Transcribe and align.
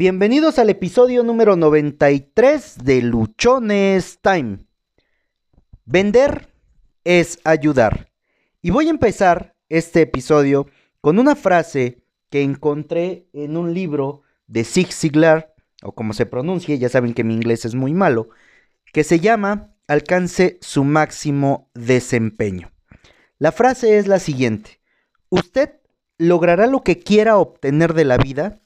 Bienvenidos 0.00 0.58
al 0.58 0.70
episodio 0.70 1.22
número 1.22 1.56
93 1.56 2.78
de 2.84 3.02
Luchones 3.02 4.18
Time. 4.22 4.60
Vender 5.84 6.48
es 7.04 7.38
ayudar. 7.44 8.10
Y 8.62 8.70
voy 8.70 8.86
a 8.86 8.92
empezar 8.92 9.56
este 9.68 10.00
episodio 10.00 10.68
con 11.02 11.18
una 11.18 11.36
frase 11.36 12.02
que 12.30 12.40
encontré 12.40 13.26
en 13.34 13.58
un 13.58 13.74
libro 13.74 14.22
de 14.46 14.64
Zig 14.64 14.90
Ziglar, 14.90 15.54
o 15.82 15.92
como 15.92 16.14
se 16.14 16.24
pronuncie, 16.24 16.78
ya 16.78 16.88
saben 16.88 17.12
que 17.12 17.22
mi 17.22 17.34
inglés 17.34 17.66
es 17.66 17.74
muy 17.74 17.92
malo, 17.92 18.30
que 18.94 19.04
se 19.04 19.20
llama 19.20 19.74
Alcance 19.86 20.56
su 20.62 20.82
máximo 20.82 21.68
desempeño. 21.74 22.70
La 23.38 23.52
frase 23.52 23.98
es 23.98 24.06
la 24.06 24.18
siguiente. 24.18 24.80
Usted 25.28 25.72
logrará 26.16 26.66
lo 26.68 26.82
que 26.84 27.00
quiera 27.00 27.36
obtener 27.36 27.92
de 27.92 28.06
la 28.06 28.16
vida 28.16 28.62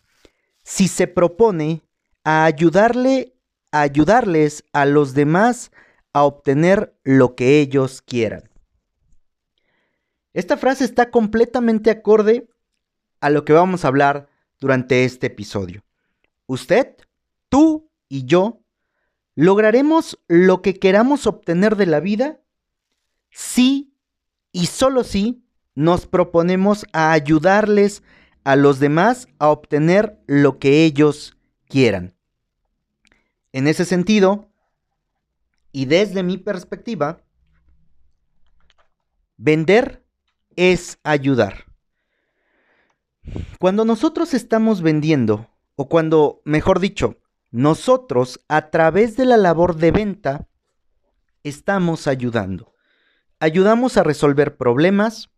si 0.64 0.88
se 0.88 1.06
propone 1.06 1.82
a 2.24 2.44
ayudarle, 2.44 3.36
ayudarles 3.70 4.64
a 4.72 4.86
los 4.86 5.14
demás 5.14 5.70
a 6.12 6.24
obtener 6.24 6.96
lo 7.04 7.36
que 7.36 7.60
ellos 7.60 8.02
quieran. 8.02 8.50
Esta 10.32 10.56
frase 10.56 10.84
está 10.84 11.10
completamente 11.10 11.90
acorde 11.90 12.48
a 13.20 13.30
lo 13.30 13.44
que 13.44 13.52
vamos 13.52 13.84
a 13.84 13.88
hablar 13.88 14.28
durante 14.58 15.04
este 15.04 15.28
episodio. 15.28 15.84
Usted, 16.46 16.96
tú 17.48 17.90
y 18.08 18.24
yo 18.24 18.60
lograremos 19.34 20.18
lo 20.28 20.62
que 20.62 20.78
queramos 20.78 21.26
obtener 21.26 21.76
de 21.76 21.86
la 21.86 22.00
vida 22.00 22.40
si 23.30 23.94
y 24.52 24.66
solo 24.66 25.04
si 25.04 25.44
nos 25.74 26.06
proponemos 26.06 26.86
a 26.92 27.12
ayudarles 27.12 28.02
los 28.56 28.78
demás 28.78 29.26
a 29.38 29.48
obtener 29.48 30.20
lo 30.26 30.58
que 30.58 30.84
ellos 30.84 31.36
quieran. 31.66 32.14
En 33.52 33.66
ese 33.66 33.84
sentido, 33.84 34.50
y 35.72 35.86
desde 35.86 36.22
mi 36.22 36.38
perspectiva, 36.38 37.22
vender 39.36 40.04
es 40.56 40.98
ayudar. 41.02 41.64
Cuando 43.58 43.84
nosotros 43.84 44.34
estamos 44.34 44.82
vendiendo, 44.82 45.48
o 45.76 45.88
cuando, 45.88 46.42
mejor 46.44 46.80
dicho, 46.80 47.18
nosotros 47.50 48.44
a 48.48 48.70
través 48.70 49.16
de 49.16 49.24
la 49.24 49.36
labor 49.36 49.76
de 49.76 49.90
venta, 49.90 50.48
estamos 51.42 52.06
ayudando. 52.06 52.74
Ayudamos 53.40 53.96
a 53.96 54.02
resolver 54.02 54.56
problemas, 54.56 55.30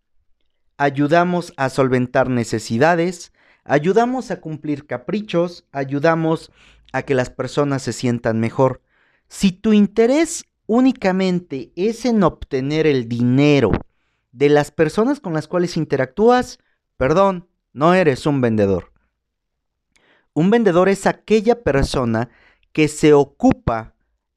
ayudamos 0.79 1.53
a 1.57 1.69
solventar 1.69 2.29
necesidades, 2.29 3.33
ayudamos 3.65 4.31
a 4.31 4.41
cumplir 4.41 4.87
caprichos, 4.87 5.65
ayudamos 5.73 6.51
a 6.93 7.03
que 7.03 7.15
las 7.15 7.31
personas 7.31 7.83
se 7.83 7.93
sientan 7.93 8.41
mejor. 8.41 8.83
Si 9.29 9.53
tu 9.53 9.73
interés 9.73 10.45
únicamente 10.67 11.73
es 11.77 12.05
en 12.05 12.23
obtener 12.23 12.87
el 12.87 13.09
dinero 13.09 13.73
de 14.33 14.49
las 14.49 14.71
personas 14.71 15.21
con 15.21 15.33
las 15.33 15.49
cuales 15.49 15.77
interactúas, 15.77 16.59
perdón, 16.97 17.49
no 17.73 17.95
eres 17.95 18.27
un 18.27 18.41
vendedor. 18.41 18.93
Un 20.35 20.51
vendedor 20.51 20.89
es 20.89 21.07
aquella 21.07 21.63
persona 21.63 22.29
que 22.73 22.89
se 22.89 23.15
ocupa 23.15 23.95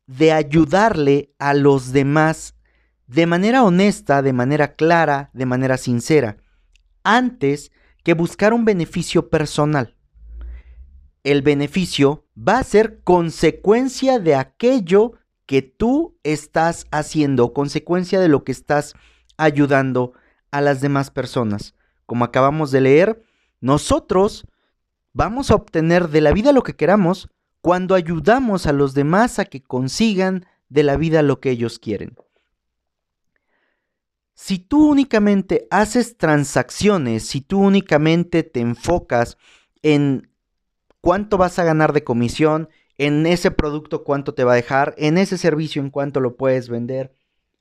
de 0.08 0.32
ayudarle 0.32 1.34
a 1.40 1.54
los 1.54 1.92
demás 1.92 2.56
de 3.10 3.26
manera 3.26 3.64
honesta, 3.64 4.22
de 4.22 4.34
manera 4.34 4.76
clara, 4.76 5.32
de 5.34 5.48
manera 5.48 5.78
sincera, 5.78 6.38
antes 7.04 7.72
que 8.04 8.14
buscar 8.14 8.54
un 8.54 8.66
beneficio 8.66 9.30
personal. 9.30 9.96
El 11.24 11.42
beneficio 11.42 12.28
va 12.38 12.60
a 12.60 12.64
ser 12.64 13.02
consecuencia 13.04 14.20
de 14.20 14.36
aquello 14.36 15.14
que 15.48 15.64
tú 15.64 16.20
estás 16.24 16.86
haciendo, 16.92 17.52
consecuencia 17.52 18.20
de 18.20 18.28
lo 18.28 18.44
que 18.44 18.52
estás 18.52 18.94
ayudando 19.38 20.14
a 20.52 20.62
las 20.62 20.80
demás 20.80 21.10
personas. 21.10 21.74
Como 22.06 22.26
acabamos 22.26 22.70
de 22.70 22.82
leer, 22.82 23.24
nosotros 23.60 24.46
vamos 25.14 25.50
a 25.50 25.56
obtener 25.56 26.10
de 26.10 26.22
la 26.22 26.32
vida 26.32 26.54
lo 26.54 26.62
que 26.62 26.76
queramos 26.76 27.28
cuando 27.62 27.96
ayudamos 27.96 28.68
a 28.68 28.72
los 28.72 28.94
demás 28.94 29.40
a 29.40 29.46
que 29.46 29.64
consigan 29.64 30.46
de 30.70 30.84
la 30.84 30.96
vida 30.96 31.24
lo 31.24 31.40
que 31.40 31.50
ellos 31.50 31.80
quieren. 31.80 32.16
Si 34.42 34.58
tú 34.58 34.92
únicamente 34.92 35.68
haces 35.70 36.16
transacciones, 36.16 37.28
si 37.28 37.42
tú 37.42 37.60
únicamente 37.60 38.42
te 38.44 38.62
enfocas 38.62 39.38
en 39.82 40.32
cuánto 41.02 41.38
vas 41.38 41.60
a 41.60 41.66
ganar 41.66 41.92
de 41.92 42.06
comisión, 42.06 42.70
en 42.98 43.26
ese 43.26 43.52
producto 43.52 44.06
cuánto 44.06 44.34
te 44.34 44.46
va 44.46 44.54
a 44.54 44.56
dejar, 44.56 44.96
en 44.98 45.18
ese 45.18 45.38
servicio 45.38 45.82
en 45.82 45.90
cuánto 45.90 46.22
lo 46.22 46.38
puedes 46.38 46.70
vender, 46.70 47.14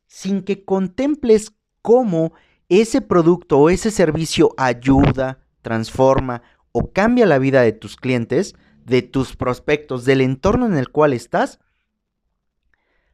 sin 0.07 0.45
que 0.45 0.65
contemples 0.65 1.53
cómo 1.83 2.33
ese 2.69 3.01
producto 3.01 3.59
o 3.59 3.71
ese 3.71 3.91
servicio 3.91 4.55
ayuda, 4.57 5.41
transforma 5.63 6.43
o 6.71 6.93
cambia 6.93 7.27
la 7.27 7.41
vida 7.41 7.63
de 7.63 7.73
tus 7.73 7.97
clientes, 7.97 8.55
de 8.85 9.03
tus 9.03 9.35
prospectos, 9.35 10.05
del 10.05 10.21
entorno 10.21 10.67
en 10.67 10.77
el 10.77 10.91
cual 10.91 11.13
estás, 11.13 11.59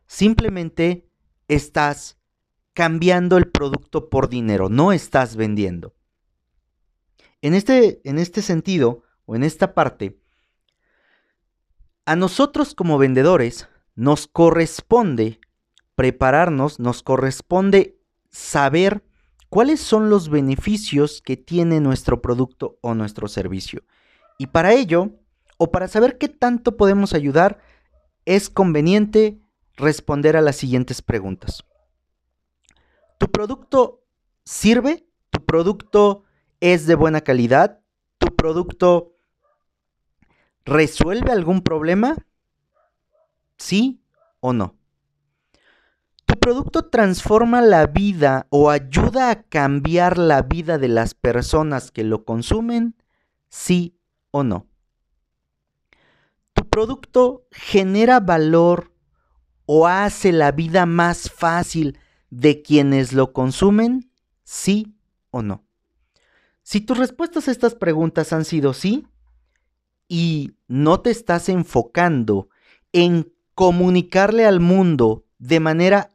simplemente 0.06 1.08
estás 1.48 2.18
cambiando 2.74 3.36
el 3.36 3.50
producto 3.50 4.10
por 4.10 4.28
dinero, 4.28 4.68
no 4.68 4.92
estás 4.92 5.36
vendiendo. 5.36 5.94
En 7.40 7.54
este, 7.54 8.00
en 8.04 8.18
este 8.18 8.42
sentido, 8.42 9.04
o 9.26 9.36
en 9.36 9.44
esta 9.44 9.74
parte, 9.74 10.18
a 12.04 12.16
nosotros 12.16 12.74
como 12.74 12.98
vendedores 12.98 13.68
nos 13.94 14.26
corresponde 14.26 15.40
prepararnos, 15.94 16.80
nos 16.80 17.02
corresponde 17.02 17.96
saber 18.30 19.04
cuáles 19.48 19.80
son 19.80 20.10
los 20.10 20.28
beneficios 20.28 21.22
que 21.22 21.36
tiene 21.36 21.80
nuestro 21.80 22.20
producto 22.20 22.78
o 22.80 22.94
nuestro 22.94 23.28
servicio. 23.28 23.84
Y 24.36 24.48
para 24.48 24.72
ello, 24.74 25.12
o 25.56 25.70
para 25.70 25.86
saber 25.86 26.18
qué 26.18 26.28
tanto 26.28 26.76
podemos 26.76 27.14
ayudar, 27.14 27.60
es 28.24 28.50
conveniente 28.50 29.38
responder 29.76 30.36
a 30.36 30.40
las 30.40 30.56
siguientes 30.56 31.02
preguntas. 31.02 31.64
¿Tu 33.24 33.30
producto 33.30 34.04
sirve? 34.44 35.08
¿Tu 35.30 35.42
producto 35.46 36.24
es 36.60 36.84
de 36.84 36.94
buena 36.94 37.22
calidad? 37.22 37.80
¿Tu 38.18 38.26
producto 38.36 39.16
resuelve 40.66 41.32
algún 41.32 41.62
problema? 41.62 42.16
¿Sí 43.56 44.02
o 44.40 44.52
no? 44.52 44.76
¿Tu 46.26 46.34
producto 46.38 46.90
transforma 46.90 47.62
la 47.62 47.86
vida 47.86 48.46
o 48.50 48.68
ayuda 48.68 49.30
a 49.30 49.42
cambiar 49.42 50.18
la 50.18 50.42
vida 50.42 50.76
de 50.76 50.88
las 50.88 51.14
personas 51.14 51.90
que 51.90 52.04
lo 52.04 52.26
consumen? 52.26 52.94
¿Sí 53.48 53.96
o 54.32 54.42
no? 54.42 54.66
¿Tu 56.52 56.68
producto 56.68 57.46
genera 57.52 58.20
valor 58.20 58.92
o 59.64 59.86
hace 59.86 60.30
la 60.30 60.52
vida 60.52 60.84
más 60.84 61.30
fácil 61.30 61.98
de 62.34 62.62
quienes 62.62 63.12
lo 63.12 63.32
consumen? 63.32 64.10
¿Sí 64.42 64.96
o 65.30 65.42
no? 65.42 65.64
Si 66.62 66.80
tus 66.80 66.98
respuestas 66.98 67.46
a 67.46 67.52
estas 67.52 67.74
preguntas 67.74 68.32
han 68.32 68.44
sido 68.44 68.74
sí 68.74 69.06
y 70.08 70.52
no 70.66 71.00
te 71.00 71.10
estás 71.10 71.48
enfocando 71.48 72.48
en 72.92 73.32
comunicarle 73.54 74.46
al 74.46 74.58
mundo 74.58 75.26
de 75.38 75.60
manera 75.60 76.10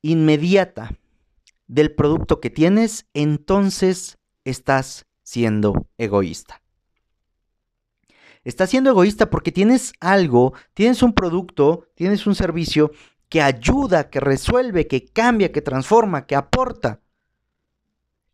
inmediata 0.00 0.96
del 1.66 1.94
producto 1.94 2.40
que 2.40 2.48
tienes, 2.48 3.06
entonces 3.12 4.18
estás 4.44 5.06
siendo 5.22 5.86
egoísta. 5.98 6.62
Estás 8.42 8.70
siendo 8.70 8.90
egoísta 8.90 9.28
porque 9.28 9.52
tienes 9.52 9.92
algo, 10.00 10.54
tienes 10.72 11.02
un 11.02 11.12
producto, 11.12 11.88
tienes 11.94 12.26
un 12.26 12.36
servicio 12.36 12.92
que 13.28 13.42
ayuda, 13.42 14.10
que 14.10 14.20
resuelve, 14.20 14.86
que 14.86 15.04
cambia, 15.04 15.52
que 15.52 15.62
transforma, 15.62 16.26
que 16.26 16.36
aporta. 16.36 17.00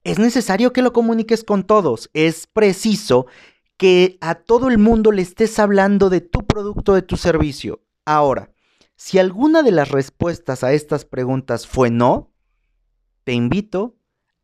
Es 0.05 0.19
necesario 0.19 0.73
que 0.73 0.83
lo 0.83 0.93
comuniques 0.93 1.44
con 1.44 1.65
todos. 1.65 2.11
Es 2.12 2.47
preciso 2.47 3.27
que 3.77 4.19
a 4.21 4.35
todo 4.35 4.69
el 4.69 4.79
mundo 4.79 5.12
le 5.12 5.23
estés 5.23 5.59
hablando 5.59 6.11
de 6.11 6.21
tu 6.21 6.47
producto, 6.47 6.94
de 6.94 7.03
tu 7.03 7.17
servicio. 7.17 7.83
Ahora, 8.05 8.53
si 8.97 9.19
alguna 9.19 9.62
de 9.62 9.73
las 9.73 9.91
respuestas 9.91 10.62
a 10.62 10.73
estas 10.73 11.05
preguntas 11.05 11.67
fue 11.67 11.91
no, 11.91 12.31
te 13.25 13.33
invito 13.33 13.97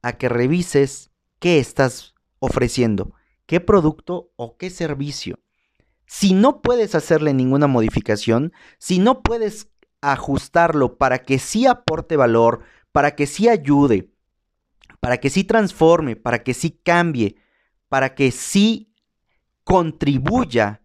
a 0.02 0.14
que 0.14 0.28
revises 0.28 1.10
qué 1.38 1.58
estás 1.58 2.14
ofreciendo, 2.38 3.12
qué 3.46 3.60
producto 3.60 4.32
o 4.36 4.56
qué 4.56 4.70
servicio. 4.70 5.38
Si 6.06 6.32
no 6.32 6.62
puedes 6.62 6.94
hacerle 6.94 7.34
ninguna 7.34 7.66
modificación, 7.66 8.52
si 8.78 8.98
no 8.98 9.22
puedes 9.22 9.68
ajustarlo 10.00 10.96
para 10.96 11.18
que 11.20 11.38
sí 11.38 11.66
aporte 11.66 12.16
valor, 12.16 12.62
para 12.92 13.14
que 13.14 13.26
sí 13.26 13.48
ayude, 13.48 14.10
para 15.00 15.18
que 15.18 15.30
sí 15.30 15.44
transforme, 15.44 16.16
para 16.16 16.42
que 16.42 16.54
sí 16.54 16.70
cambie, 16.70 17.36
para 17.88 18.14
que 18.14 18.30
sí 18.30 18.92
contribuya 19.64 20.82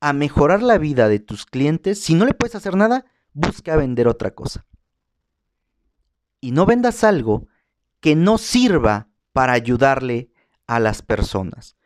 a 0.00 0.12
mejorar 0.12 0.62
la 0.62 0.78
vida 0.78 1.08
de 1.08 1.18
tus 1.18 1.46
clientes, 1.46 2.02
si 2.02 2.14
no 2.14 2.26
le 2.26 2.34
puedes 2.34 2.54
hacer 2.54 2.76
nada, 2.76 3.06
busca 3.32 3.76
vender 3.76 4.06
otra 4.08 4.34
cosa. 4.34 4.66
Y 6.40 6.50
no 6.52 6.66
vendas 6.66 7.04
algo 7.04 7.48
que 8.00 8.14
no 8.14 8.36
sirva 8.36 9.08
para 9.32 9.54
ayudarle 9.54 10.30
a 10.66 10.78
las 10.78 11.02
personas. 11.02 11.76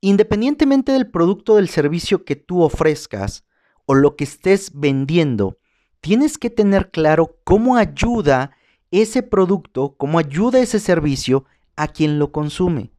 Independientemente 0.00 0.92
del 0.92 1.10
producto 1.10 1.54
o 1.54 1.56
del 1.56 1.68
servicio 1.68 2.24
que 2.24 2.36
tú 2.36 2.62
ofrezcas 2.62 3.44
o 3.86 3.94
lo 3.94 4.16
que 4.16 4.24
estés 4.24 4.72
vendiendo, 4.74 5.58
tienes 6.00 6.38
que 6.38 6.50
tener 6.50 6.90
claro 6.90 7.38
cómo 7.44 7.76
ayuda 7.76 8.56
ese 8.90 9.22
producto, 9.22 9.96
cómo 9.96 10.18
ayuda 10.18 10.60
ese 10.60 10.78
servicio 10.78 11.44
a 11.76 11.88
quien 11.88 12.18
lo 12.18 12.30
consume. 12.32 12.92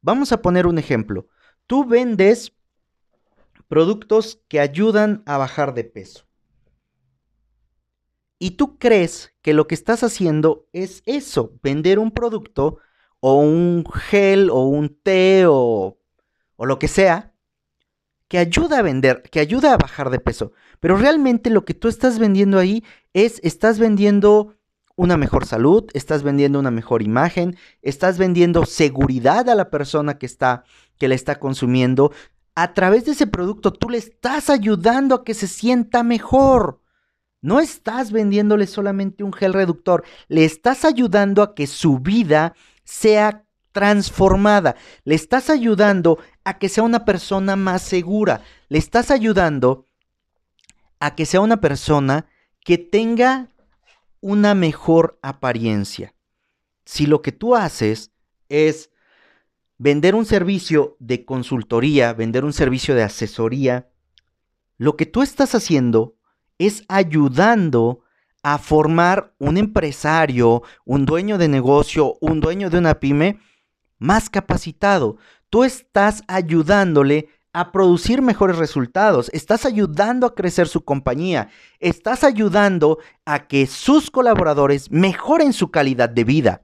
Vamos 0.00 0.32
a 0.32 0.42
poner 0.42 0.66
un 0.66 0.78
ejemplo. 0.78 1.28
Tú 1.66 1.84
vendes 1.84 2.52
productos 3.68 4.42
que 4.48 4.60
ayudan 4.60 5.22
a 5.26 5.38
bajar 5.38 5.74
de 5.74 5.84
peso. 5.84 6.26
Y 8.38 8.52
tú 8.52 8.78
crees 8.78 9.32
que 9.40 9.54
lo 9.54 9.68
que 9.68 9.76
estás 9.76 10.02
haciendo 10.02 10.66
es 10.72 11.02
eso, 11.06 11.52
vender 11.62 12.00
un 12.00 12.10
producto 12.10 12.78
o 13.20 13.40
un 13.40 13.84
gel 14.10 14.50
o 14.50 14.64
un 14.64 14.88
té 15.00 15.44
o, 15.46 15.96
o 16.56 16.66
lo 16.66 16.78
que 16.80 16.88
sea 16.88 17.31
que 18.32 18.38
ayuda 18.38 18.78
a 18.78 18.82
vender, 18.82 19.20
que 19.30 19.40
ayuda 19.40 19.74
a 19.74 19.76
bajar 19.76 20.08
de 20.08 20.18
peso. 20.18 20.52
Pero 20.80 20.96
realmente 20.96 21.50
lo 21.50 21.66
que 21.66 21.74
tú 21.74 21.88
estás 21.88 22.18
vendiendo 22.18 22.58
ahí 22.58 22.82
es, 23.12 23.38
estás 23.42 23.78
vendiendo 23.78 24.56
una 24.96 25.18
mejor 25.18 25.44
salud, 25.44 25.84
estás 25.92 26.22
vendiendo 26.22 26.58
una 26.58 26.70
mejor 26.70 27.02
imagen, 27.02 27.58
estás 27.82 28.16
vendiendo 28.16 28.64
seguridad 28.64 29.50
a 29.50 29.54
la 29.54 29.68
persona 29.68 30.16
que 30.16 30.24
está 30.24 30.64
que 30.96 31.08
la 31.08 31.14
está 31.14 31.38
consumiendo. 31.38 32.10
A 32.54 32.72
través 32.72 33.04
de 33.04 33.12
ese 33.12 33.26
producto 33.26 33.70
tú 33.70 33.90
le 33.90 33.98
estás 33.98 34.48
ayudando 34.48 35.14
a 35.14 35.24
que 35.24 35.34
se 35.34 35.46
sienta 35.46 36.02
mejor. 36.02 36.80
No 37.42 37.60
estás 37.60 38.12
vendiéndole 38.12 38.66
solamente 38.66 39.24
un 39.24 39.34
gel 39.34 39.52
reductor, 39.52 40.04
le 40.28 40.46
estás 40.46 40.86
ayudando 40.86 41.42
a 41.42 41.54
que 41.54 41.66
su 41.66 41.98
vida 41.98 42.54
sea 42.82 43.44
transformada, 43.72 44.76
le 45.04 45.14
estás 45.14 45.50
ayudando 45.50 46.18
a 46.44 46.58
que 46.58 46.68
sea 46.68 46.84
una 46.84 47.04
persona 47.04 47.56
más 47.56 47.82
segura, 47.82 48.42
le 48.68 48.78
estás 48.78 49.10
ayudando 49.10 49.86
a 51.00 51.14
que 51.14 51.26
sea 51.26 51.40
una 51.40 51.60
persona 51.60 52.26
que 52.64 52.78
tenga 52.78 53.48
una 54.20 54.54
mejor 54.54 55.18
apariencia. 55.22 56.14
Si 56.84 57.06
lo 57.06 57.22
que 57.22 57.32
tú 57.32 57.56
haces 57.56 58.12
es 58.48 58.90
vender 59.78 60.14
un 60.14 60.26
servicio 60.26 60.96
de 61.00 61.24
consultoría, 61.24 62.12
vender 62.12 62.44
un 62.44 62.52
servicio 62.52 62.94
de 62.94 63.02
asesoría, 63.02 63.88
lo 64.78 64.96
que 64.96 65.06
tú 65.06 65.22
estás 65.22 65.54
haciendo 65.54 66.16
es 66.58 66.84
ayudando 66.88 68.00
a 68.42 68.58
formar 68.58 69.34
un 69.38 69.56
empresario, 69.56 70.62
un 70.84 71.04
dueño 71.04 71.38
de 71.38 71.48
negocio, 71.48 72.18
un 72.20 72.40
dueño 72.40 72.70
de 72.70 72.78
una 72.78 73.00
pyme 73.00 73.40
más 74.02 74.28
capacitado. 74.28 75.16
Tú 75.48 75.64
estás 75.64 76.22
ayudándole 76.26 77.28
a 77.52 77.70
producir 77.70 78.22
mejores 78.22 78.56
resultados, 78.56 79.30
estás 79.32 79.64
ayudando 79.64 80.26
a 80.26 80.34
crecer 80.34 80.68
su 80.68 80.84
compañía, 80.84 81.50
estás 81.80 82.24
ayudando 82.24 82.98
a 83.24 83.46
que 83.46 83.66
sus 83.66 84.10
colaboradores 84.10 84.90
mejoren 84.90 85.52
su 85.52 85.70
calidad 85.70 86.08
de 86.08 86.24
vida. 86.24 86.62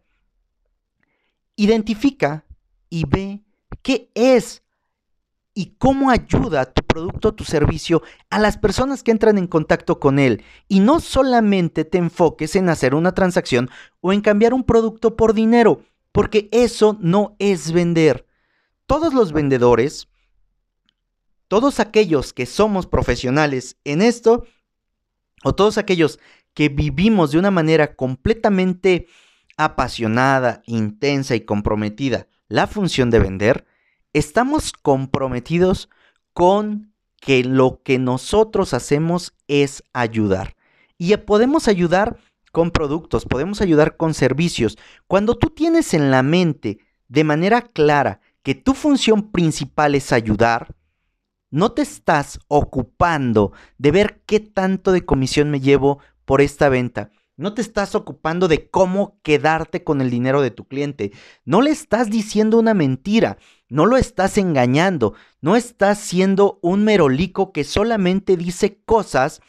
Identifica 1.56 2.44
y 2.88 3.04
ve 3.06 3.42
qué 3.82 4.10
es 4.14 4.62
y 5.54 5.74
cómo 5.76 6.10
ayuda 6.10 6.72
tu 6.72 6.82
producto 6.82 7.34
tu 7.34 7.44
servicio 7.44 8.02
a 8.30 8.38
las 8.38 8.56
personas 8.56 9.02
que 9.02 9.10
entran 9.10 9.38
en 9.38 9.46
contacto 9.46 10.00
con 10.00 10.18
él. 10.18 10.42
Y 10.68 10.80
no 10.80 11.00
solamente 11.00 11.84
te 11.84 11.98
enfoques 11.98 12.56
en 12.56 12.68
hacer 12.68 12.94
una 12.94 13.12
transacción 13.12 13.68
o 14.00 14.12
en 14.12 14.22
cambiar 14.22 14.54
un 14.54 14.64
producto 14.64 15.16
por 15.16 15.34
dinero, 15.34 15.82
porque 16.12 16.48
eso 16.52 16.96
no 17.00 17.36
es 17.38 17.72
vender. 17.72 18.26
Todos 18.86 19.12
los 19.12 19.32
vendedores 19.32 20.08
todos 21.48 21.80
aquellos 21.80 22.32
que 22.32 22.46
somos 22.46 22.86
profesionales 22.86 23.78
en 23.84 24.02
esto, 24.02 24.44
o 25.42 25.54
todos 25.54 25.78
aquellos 25.78 26.20
que 26.54 26.68
vivimos 26.68 27.32
de 27.32 27.38
una 27.38 27.50
manera 27.50 27.96
completamente 27.96 29.06
apasionada, 29.56 30.62
intensa 30.66 31.34
y 31.34 31.40
comprometida 31.40 32.28
la 32.48 32.66
función 32.66 33.10
de 33.10 33.18
vender, 33.18 33.66
estamos 34.12 34.72
comprometidos 34.72 35.88
con 36.32 36.92
que 37.20 37.42
lo 37.42 37.82
que 37.82 37.98
nosotros 37.98 38.74
hacemos 38.74 39.34
es 39.48 39.82
ayudar. 39.92 40.54
Y 40.98 41.16
podemos 41.16 41.66
ayudar 41.66 42.18
con 42.52 42.70
productos, 42.70 43.24
podemos 43.24 43.60
ayudar 43.60 43.96
con 43.96 44.14
servicios. 44.14 44.78
Cuando 45.06 45.36
tú 45.36 45.50
tienes 45.50 45.94
en 45.94 46.10
la 46.10 46.22
mente 46.22 46.78
de 47.08 47.24
manera 47.24 47.62
clara 47.62 48.20
que 48.42 48.54
tu 48.54 48.74
función 48.74 49.30
principal 49.30 49.94
es 49.94 50.12
ayudar, 50.12 50.74
no 51.50 51.72
te 51.72 51.82
estás 51.82 52.40
ocupando 52.48 53.52
de 53.78 53.90
ver 53.90 54.22
qué 54.26 54.40
tanto 54.40 54.92
de 54.92 55.04
comisión 55.04 55.50
me 55.50 55.60
llevo 55.60 55.98
por 56.24 56.40
esta 56.40 56.68
venta. 56.68 57.10
No 57.38 57.54
te 57.54 57.62
estás 57.62 57.94
ocupando 57.94 58.48
de 58.48 58.68
cómo 58.68 59.20
quedarte 59.22 59.84
con 59.84 60.00
el 60.00 60.10
dinero 60.10 60.42
de 60.42 60.50
tu 60.50 60.66
cliente. 60.66 61.12
No 61.44 61.62
le 61.62 61.70
estás 61.70 62.10
diciendo 62.10 62.58
una 62.58 62.74
mentira. 62.74 63.38
No 63.68 63.86
lo 63.86 63.96
estás 63.96 64.38
engañando. 64.38 65.14
No 65.40 65.54
estás 65.54 66.00
siendo 66.00 66.58
un 66.62 66.82
merolico 66.82 67.52
que 67.52 67.62
solamente 67.62 68.36
dice 68.36 68.82
cosas 68.84 69.40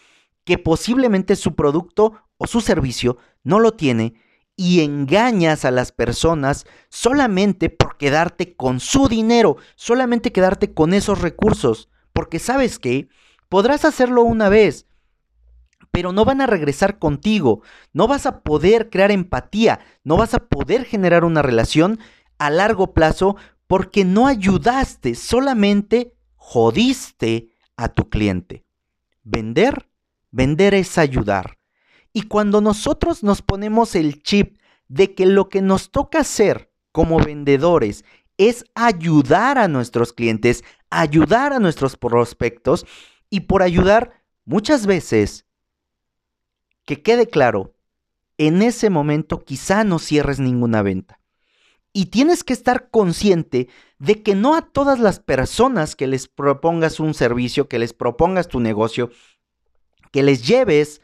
que 0.46 0.60
posiblemente 0.60 1.36
su 1.36 1.56
producto 1.56 2.14
o 2.40 2.48
su 2.48 2.62
servicio 2.62 3.18
no 3.44 3.60
lo 3.60 3.74
tiene 3.74 4.16
y 4.56 4.82
engañas 4.82 5.64
a 5.64 5.72
las 5.72 5.92
personas 5.92 6.66
solamente 6.90 7.70
por 7.70 7.98
quedarte 7.98 8.56
con 8.56 8.80
su 8.80 9.08
dinero, 9.08 9.58
solamente 9.76 10.32
quedarte 10.32 10.74
con 10.74 10.94
esos 10.94 11.22
recursos. 11.22 11.90
Porque 12.12 12.40
sabes 12.40 12.80
que 12.80 13.08
podrás 13.48 13.86
hacerlo 13.86 14.24
una 14.24 14.50
vez, 14.50 14.88
pero 15.92 16.12
no 16.12 16.26
van 16.26 16.42
a 16.42 16.48
regresar 16.48 16.98
contigo, 16.98 17.62
no 17.94 18.08
vas 18.08 18.26
a 18.26 18.42
poder 18.42 18.90
crear 18.90 19.12
empatía, 19.12 19.80
no 20.04 20.18
vas 20.18 20.34
a 20.34 20.40
poder 20.40 20.86
generar 20.86 21.24
una 21.24 21.42
relación 21.42 22.00
a 22.38 22.50
largo 22.50 22.94
plazo 22.94 23.36
porque 23.68 24.04
no 24.04 24.28
ayudaste, 24.28 25.16
solamente 25.16 26.16
jodiste 26.36 27.50
a 27.78 27.90
tu 27.90 28.10
cliente. 28.10 28.66
Vender, 29.24 29.90
vender 30.32 30.74
es 30.74 30.98
ayudar. 30.98 31.59
Y 32.14 32.24
cuando 32.24 32.62
nosotros 32.62 33.24
nos 33.24 33.42
ponemos 33.42 33.96
el 33.96 34.22
chip 34.24 34.58
de 34.88 35.14
que 35.14 35.26
lo 35.26 35.50
que 35.50 35.62
nos 35.62 35.92
toca 35.92 36.20
hacer 36.20 36.72
como 36.92 37.20
vendedores 37.20 38.04
es 38.38 38.66
ayudar 38.74 39.58
a 39.58 39.68
nuestros 39.68 40.14
clientes, 40.14 40.64
ayudar 40.90 41.54
a 41.54 41.60
nuestros 41.60 41.98
prospectos 41.98 42.86
y 43.30 43.42
por 43.42 43.62
ayudar 43.62 44.24
muchas 44.46 44.86
veces, 44.86 45.46
que 46.86 47.02
quede 47.04 47.28
claro, 47.28 47.76
en 48.38 48.62
ese 48.62 48.90
momento 48.90 49.44
quizá 49.44 49.84
no 49.84 50.00
cierres 50.00 50.40
ninguna 50.40 50.82
venta. 50.82 51.20
Y 51.92 52.08
tienes 52.08 52.44
que 52.44 52.54
estar 52.54 52.90
consciente 52.90 53.68
de 53.98 54.24
que 54.24 54.34
no 54.34 54.56
a 54.56 54.62
todas 54.62 55.00
las 55.00 55.20
personas 55.20 55.96
que 55.96 56.08
les 56.08 56.28
propongas 56.28 57.00
un 57.00 57.14
servicio, 57.14 57.68
que 57.68 57.80
les 57.80 57.94
propongas 57.94 58.48
tu 58.48 58.60
negocio, 58.60 59.12
que 60.12 60.24
les 60.24 60.48
lleves 60.48 61.02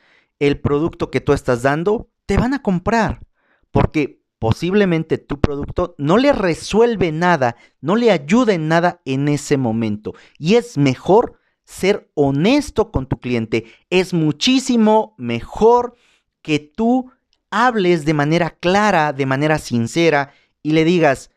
el 0.47 0.59
producto 0.59 1.11
que 1.11 1.21
tú 1.21 1.33
estás 1.33 1.61
dando, 1.61 2.09
te 2.25 2.37
van 2.37 2.53
a 2.53 2.61
comprar. 2.61 3.25
Porque 3.71 4.23
posiblemente 4.39 5.17
tu 5.17 5.39
producto 5.39 5.95
no 5.97 6.17
le 6.17 6.31
resuelve 6.33 7.11
nada, 7.11 7.55
no 7.81 7.95
le 7.95 8.11
ayuda 8.11 8.53
en 8.53 8.67
nada 8.67 9.01
en 9.05 9.27
ese 9.27 9.57
momento. 9.57 10.13
Y 10.37 10.55
es 10.55 10.77
mejor 10.77 11.39
ser 11.65 12.09
honesto 12.13 12.91
con 12.91 13.07
tu 13.07 13.19
cliente. 13.19 13.65
Es 13.89 14.13
muchísimo 14.13 15.15
mejor 15.17 15.95
que 16.41 16.59
tú 16.59 17.11
hables 17.49 18.05
de 18.05 18.13
manera 18.13 18.51
clara, 18.51 19.13
de 19.13 19.25
manera 19.25 19.57
sincera 19.57 20.31
y 20.61 20.71
le 20.71 20.83
digas, 20.83 21.31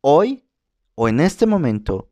hoy 0.00 0.44
o 0.94 1.08
en 1.08 1.20
este 1.20 1.46
momento, 1.46 2.10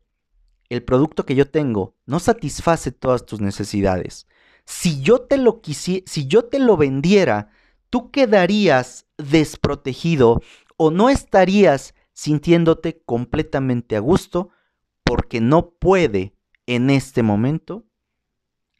el 0.69 0.83
producto 0.83 1.25
que 1.25 1.35
yo 1.35 1.49
tengo 1.49 1.95
no 2.05 2.19
satisface 2.19 2.91
todas 2.91 3.25
tus 3.25 3.41
necesidades. 3.41 4.27
Si 4.69 5.01
yo 5.01 5.21
te 5.21 5.37
lo 5.37 5.61
quisiera, 5.61 6.05
si 6.05 6.27
yo 6.27 6.45
te 6.45 6.59
lo 6.59 6.77
vendiera, 6.77 7.49
tú 7.89 8.11
quedarías 8.11 9.07
desprotegido 9.17 10.43
o 10.77 10.91
no 10.91 11.09
estarías 11.09 11.95
sintiéndote 12.13 13.01
completamente 13.03 13.95
a 13.95 13.99
gusto 13.99 14.49
porque 15.03 15.41
no 15.41 15.71
puede 15.71 16.35
en 16.67 16.91
este 16.91 17.23
momento 17.23 17.83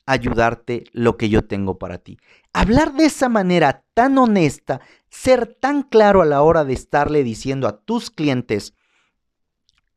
ayudarte 0.06 0.84
lo 0.94 1.18
que 1.18 1.28
yo 1.30 1.46
tengo 1.46 1.80
para 1.80 1.98
ti. 1.98 2.20
Hablar 2.54 2.94
de 2.94 3.06
esa 3.06 3.28
manera 3.28 3.84
tan 3.96 4.16
honesta, 4.20 4.82
ser 5.10 5.58
tan 5.60 5.82
claro 5.82 6.22
a 6.22 6.26
la 6.26 6.44
hora 6.44 6.66
de 6.66 6.74
estarle 6.74 7.24
diciendo 7.24 7.68
a 7.68 7.82
tus 7.82 8.12
clientes 8.12 8.76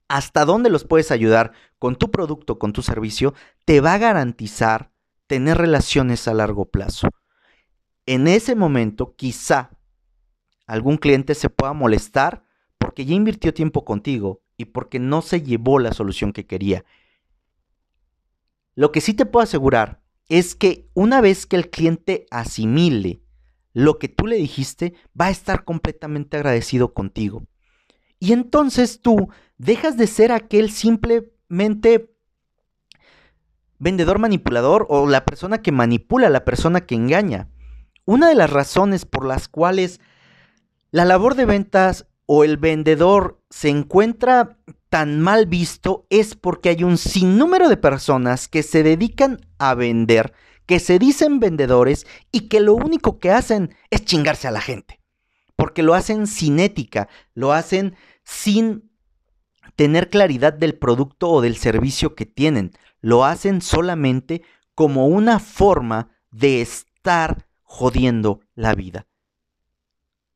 hasta 0.09 0.47
dónde 0.47 0.71
los 0.71 0.85
puedes 0.85 1.11
ayudar 1.11 1.53
con 1.79 1.97
tu 1.97 2.11
producto, 2.11 2.59
con 2.59 2.73
tu 2.73 2.81
servicio, 2.81 3.35
te 3.67 3.83
va 3.83 3.93
a 3.93 3.99
garantizar 3.99 4.92
tener 5.27 5.59
relaciones 5.59 6.29
a 6.29 6.35
largo 6.35 6.67
plazo. 6.67 7.09
En 8.07 8.27
ese 8.27 8.55
momento, 8.55 9.15
quizá 9.17 9.71
algún 10.67 10.97
cliente 10.97 11.35
se 11.35 11.51
pueda 11.51 11.73
molestar 11.73 12.45
porque 12.79 13.05
ya 13.05 13.15
invirtió 13.15 13.55
tiempo 13.55 13.85
contigo 13.85 14.43
y 14.57 14.67
porque 14.67 14.99
no 14.99 15.23
se 15.23 15.43
llevó 15.43 15.79
la 15.79 15.93
solución 15.93 16.33
que 16.33 16.47
quería. 16.47 16.85
Lo 18.75 18.91
que 18.91 19.01
sí 19.01 19.15
te 19.15 19.27
puedo 19.27 19.45
asegurar 19.45 20.03
es 20.29 20.55
que 20.55 20.89
una 20.95 21.21
vez 21.21 21.47
que 21.47 21.57
el 21.57 21.71
cliente 21.71 22.27
asimile 22.31 23.23
lo 23.75 23.99
que 23.99 24.09
tú 24.09 24.27
le 24.27 24.37
dijiste, 24.37 24.95
va 25.19 25.27
a 25.27 25.31
estar 25.31 25.65
completamente 25.65 26.37
agradecido 26.37 26.93
contigo. 26.93 27.47
Y 28.19 28.33
entonces 28.33 29.01
tú 29.01 29.31
dejas 29.59 29.97
de 29.97 30.07
ser 30.07 30.31
aquel 30.31 30.71
simplemente 30.71 32.12
vendedor 33.83 34.21
manipulador 34.21 34.87
o 34.89 35.09
la 35.09 35.25
persona 35.25 35.61
que 35.61 35.73
manipula, 35.73 36.31
la 36.31 36.45
persona 36.45 36.83
que 36.83 36.95
engaña. 36.95 37.49
Una 38.05 38.29
de 38.29 38.37
las 38.37 38.49
razones 38.49 39.07
por 39.07 39.27
las 39.27 39.49
cuales 39.49 40.01
la 40.93 41.05
labor 41.05 41.35
de 41.35 41.47
ventas 41.47 42.07
o 42.27 42.45
el 42.45 42.59
vendedor 42.59 43.43
se 43.51 43.71
encuentra 43.71 44.57
tan 44.89 45.21
mal 45.21 45.47
visto 45.47 46.07
es 46.11 46.37
porque 46.37 46.69
hay 46.69 46.85
un 46.85 46.97
sinnúmero 46.97 47.69
de 47.69 47.77
personas 47.77 48.47
que 48.47 48.63
se 48.63 48.85
dedican 48.85 49.41
a 49.59 49.75
vender, 49.75 50.33
que 50.67 50.79
se 50.79 51.01
dicen 51.01 51.41
vendedores 51.41 52.07
y 52.31 52.49
que 52.49 52.61
lo 52.61 52.75
único 52.75 53.19
que 53.19 53.33
hacen 53.33 53.75
es 53.91 54.05
chingarse 54.05 54.47
a 54.47 54.53
la 54.53 54.61
gente. 54.61 55.01
Porque 55.57 55.83
lo 55.83 55.95
hacen 55.95 56.29
sin 56.29 56.61
ética, 56.61 57.09
lo 57.35 57.53
hacen 57.53 57.97
sin 58.23 58.92
tener 59.77 60.11
claridad 60.11 60.53
del 60.53 60.75
producto 60.75 61.29
o 61.31 61.41
del 61.41 61.57
servicio 61.57 62.15
que 62.15 62.27
tienen. 62.27 62.73
Lo 63.01 63.25
hacen 63.25 63.61
solamente 63.61 64.43
como 64.75 65.07
una 65.07 65.39
forma 65.39 66.11
de 66.31 66.61
estar 66.61 67.47
jodiendo 67.63 68.41
la 68.55 68.75
vida. 68.75 69.07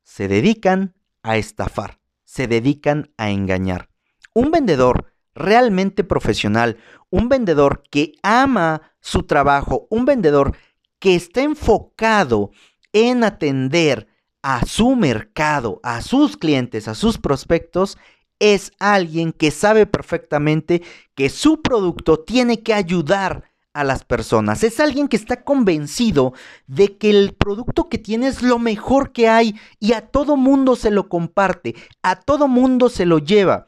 Se 0.02 0.28
dedican 0.28 0.95
a 1.23 1.37
estafar, 1.37 1.99
se 2.25 2.47
dedican 2.47 3.11
a 3.16 3.31
engañar. 3.31 3.88
Un 4.33 4.50
vendedor 4.50 5.12
realmente 5.35 6.02
profesional, 6.05 6.78
un 7.11 7.28
vendedor 7.28 7.83
que 7.90 8.12
ama 8.23 8.83
su 9.00 9.25
trabajo, 9.25 9.87
un 9.90 10.05
vendedor 10.05 10.57
que 10.99 11.14
está 11.14 11.43
enfocado 11.43 12.50
en 12.93 13.25
atender 13.25 14.09
a 14.43 14.64
su 14.64 14.97
mercado, 14.97 15.81
a 15.83 16.00
sus 16.00 16.37
clientes, 16.37 16.88
a 16.88 16.95
sus 16.95 17.19
prospectos, 17.19 17.99
es 18.38 18.73
alguien 18.78 19.33
que 19.33 19.50
sabe 19.50 19.87
perfectamente 19.87 20.83
que 21.14 21.31
su 21.31 21.62
producto 21.62 22.21
tiene 22.21 22.62
que 22.62 22.75
ayudar 22.75 23.50
a 23.73 23.85
las 23.85 24.05
personas. 24.05 24.64
Es 24.64 24.81
alguien 24.81 25.07
que 25.07 25.16
está 25.16 25.45
convencido 25.45 26.33
de 26.66 26.97
que 26.97 27.11
el 27.11 27.35
producto 27.35 27.88
que 27.88 27.99
tiene 27.99 28.26
es 28.28 28.43
lo 28.43 28.59
mejor 28.59 29.12
que 29.12 29.28
hay 29.28 29.55
y 29.78 29.93
a 29.93 30.09
todo 30.09 30.37
mundo 30.37 30.76
se 30.76 30.90
lo 30.90 31.09
comparte, 31.09 31.75
a 32.02 32.16
todo 32.16 32.49
mundo 32.49 32.88
se 32.88 33.05
lo 33.05 33.19
lleva. 33.19 33.66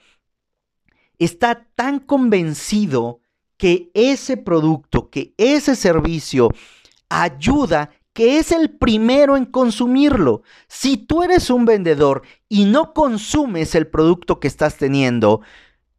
Está 1.18 1.66
tan 1.74 1.98
convencido 1.98 3.20
que 3.58 3.90
ese 3.92 4.38
producto, 4.38 5.10
que 5.10 5.34
ese 5.36 5.76
servicio 5.76 6.50
ayuda 7.10 7.90
que 8.18 8.38
es 8.38 8.50
el 8.50 8.70
primero 8.70 9.36
en 9.36 9.44
consumirlo. 9.44 10.42
Si 10.66 10.96
tú 10.96 11.22
eres 11.22 11.50
un 11.50 11.64
vendedor 11.64 12.22
y 12.48 12.64
no 12.64 12.92
consumes 12.92 13.76
el 13.76 13.86
producto 13.86 14.40
que 14.40 14.48
estás 14.48 14.76
teniendo, 14.76 15.40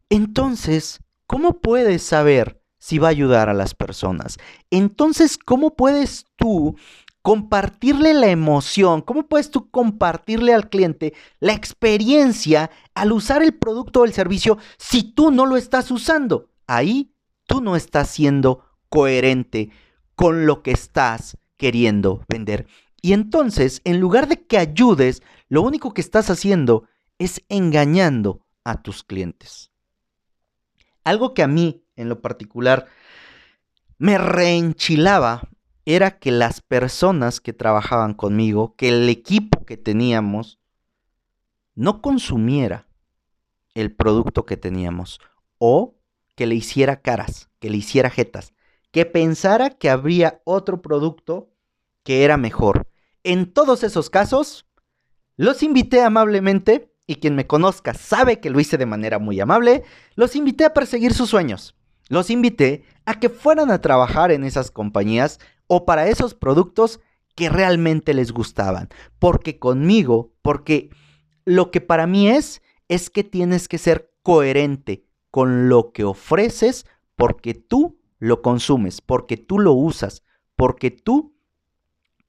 entonces, 0.10 1.00
¿cómo 1.28 1.62
puedes 1.62 2.04
saber 2.04 2.62
si 2.78 2.98
va 2.98 3.08
a 3.08 3.12
ayudar 3.12 3.48
a 3.48 3.54
las 3.54 3.74
personas? 3.74 4.38
Entonces, 4.70 5.38
¿cómo 5.38 5.78
puedes 5.78 6.26
tú 6.36 6.76
compartirle 7.22 8.14
la 8.14 8.28
emoción? 8.28 9.02
¿Cómo 9.02 9.30
puedes 9.30 9.50
tú 9.50 9.70
compartirle 9.70 10.54
al 10.54 10.70
cliente 10.70 11.14
la 11.40 11.54
experiencia 11.54 12.70
al 12.96 13.14
usar 13.14 13.44
el 13.44 13.54
producto 13.54 14.02
o 14.02 14.04
el 14.04 14.12
servicio 14.12 14.58
si 14.78 15.04
tú 15.04 15.32
no 15.32 15.46
lo 15.46 15.56
estás 15.56 15.90
usando? 15.90 16.50
Ahí 16.68 17.14
tú 17.46 17.62
no 17.62 17.78
estás 17.78 18.10
siendo 18.10 18.66
coherente 18.90 19.70
con 20.16 20.46
lo 20.46 20.64
que 20.64 20.72
estás 20.72 21.38
queriendo 21.60 22.24
vender. 22.30 22.66
Y 23.02 23.14
entonces, 23.14 23.82
en 23.84 24.00
lugar 24.00 24.28
de 24.28 24.42
que 24.48 24.58
ayudes, 24.58 25.22
lo 25.50 25.62
único 25.62 25.94
que 25.94 26.02
estás 26.02 26.30
haciendo 26.30 26.86
es 27.20 27.44
engañando 27.50 28.46
a 28.64 28.82
tus 28.82 29.04
clientes. 29.04 29.72
Algo 31.04 31.34
que 31.34 31.44
a 31.44 31.48
mí, 31.48 31.84
en 31.96 32.10
lo 32.10 32.22
particular, 32.22 32.88
me 33.98 34.18
reenchilaba 34.18 35.50
era 35.86 36.18
que 36.18 36.32
las 36.32 36.62
personas 36.62 37.42
que 37.42 37.52
trabajaban 37.52 38.14
conmigo, 38.14 38.76
que 38.76 38.90
el 38.90 39.10
equipo 39.10 39.66
que 39.66 39.76
teníamos, 39.76 40.60
no 41.76 42.02
consumiera 42.02 42.88
el 43.74 43.94
producto 43.94 44.46
que 44.46 44.56
teníamos 44.56 45.20
o 45.58 45.96
que 46.36 46.46
le 46.46 46.56
hiciera 46.56 47.02
caras, 47.02 47.50
que 47.60 47.70
le 47.70 47.78
hiciera 47.78 48.10
jetas, 48.10 48.54
que 48.92 49.06
pensara 49.06 49.70
que 49.70 49.90
habría 49.90 50.42
otro 50.46 50.82
producto 50.82 51.52
que 52.04 52.24
era 52.24 52.38
mejor. 52.38 52.88
En 53.24 53.52
todos 53.52 53.84
esos 53.84 54.10
casos, 54.10 54.66
los 55.36 55.64
invité 55.64 56.02
amablemente, 56.02 56.92
y 57.06 57.16
quien 57.16 57.36
me 57.36 57.48
conozca 57.48 57.94
sabe 57.94 58.40
que 58.40 58.50
lo 58.50 58.60
hice 58.60 58.78
de 58.78 58.86
manera 58.86 59.20
muy 59.20 59.40
amable, 59.40 59.84
los 60.16 60.36
invité 60.36 60.66
a 60.66 60.74
perseguir 60.74 61.14
sus 61.14 61.30
sueños. 61.30 61.76
Los 62.08 62.30
invité 62.30 62.84
a 63.06 63.20
que 63.20 63.30
fueran 63.30 63.72
a 63.72 63.82
trabajar 63.82 64.32
en 64.32 64.44
esas 64.44 64.72
compañías 64.72 65.40
o 65.68 65.86
para 65.86 66.08
esos 66.08 66.34
productos 66.34 67.00
que 67.36 67.50
realmente 67.50 68.14
les 68.14 68.32
gustaban. 68.32 68.90
Porque 69.18 69.60
conmigo, 69.60 70.34
porque 70.42 70.90
lo 71.46 71.72
que 71.72 71.82
para 71.82 72.06
mí 72.06 72.30
es, 72.30 72.62
es 72.88 73.10
que 73.10 73.24
tienes 73.24 73.68
que 73.68 73.78
ser 73.78 74.12
coherente 74.24 75.06
con 75.32 75.70
lo 75.70 75.92
que 75.92 76.04
ofreces 76.04 76.86
porque 77.16 77.54
tú 77.54 77.99
lo 78.20 78.42
consumes, 78.42 79.02
porque 79.02 79.38
tú 79.38 79.60
lo 79.60 79.74
usas, 79.74 80.24
porque 80.56 80.92
tú 80.92 81.36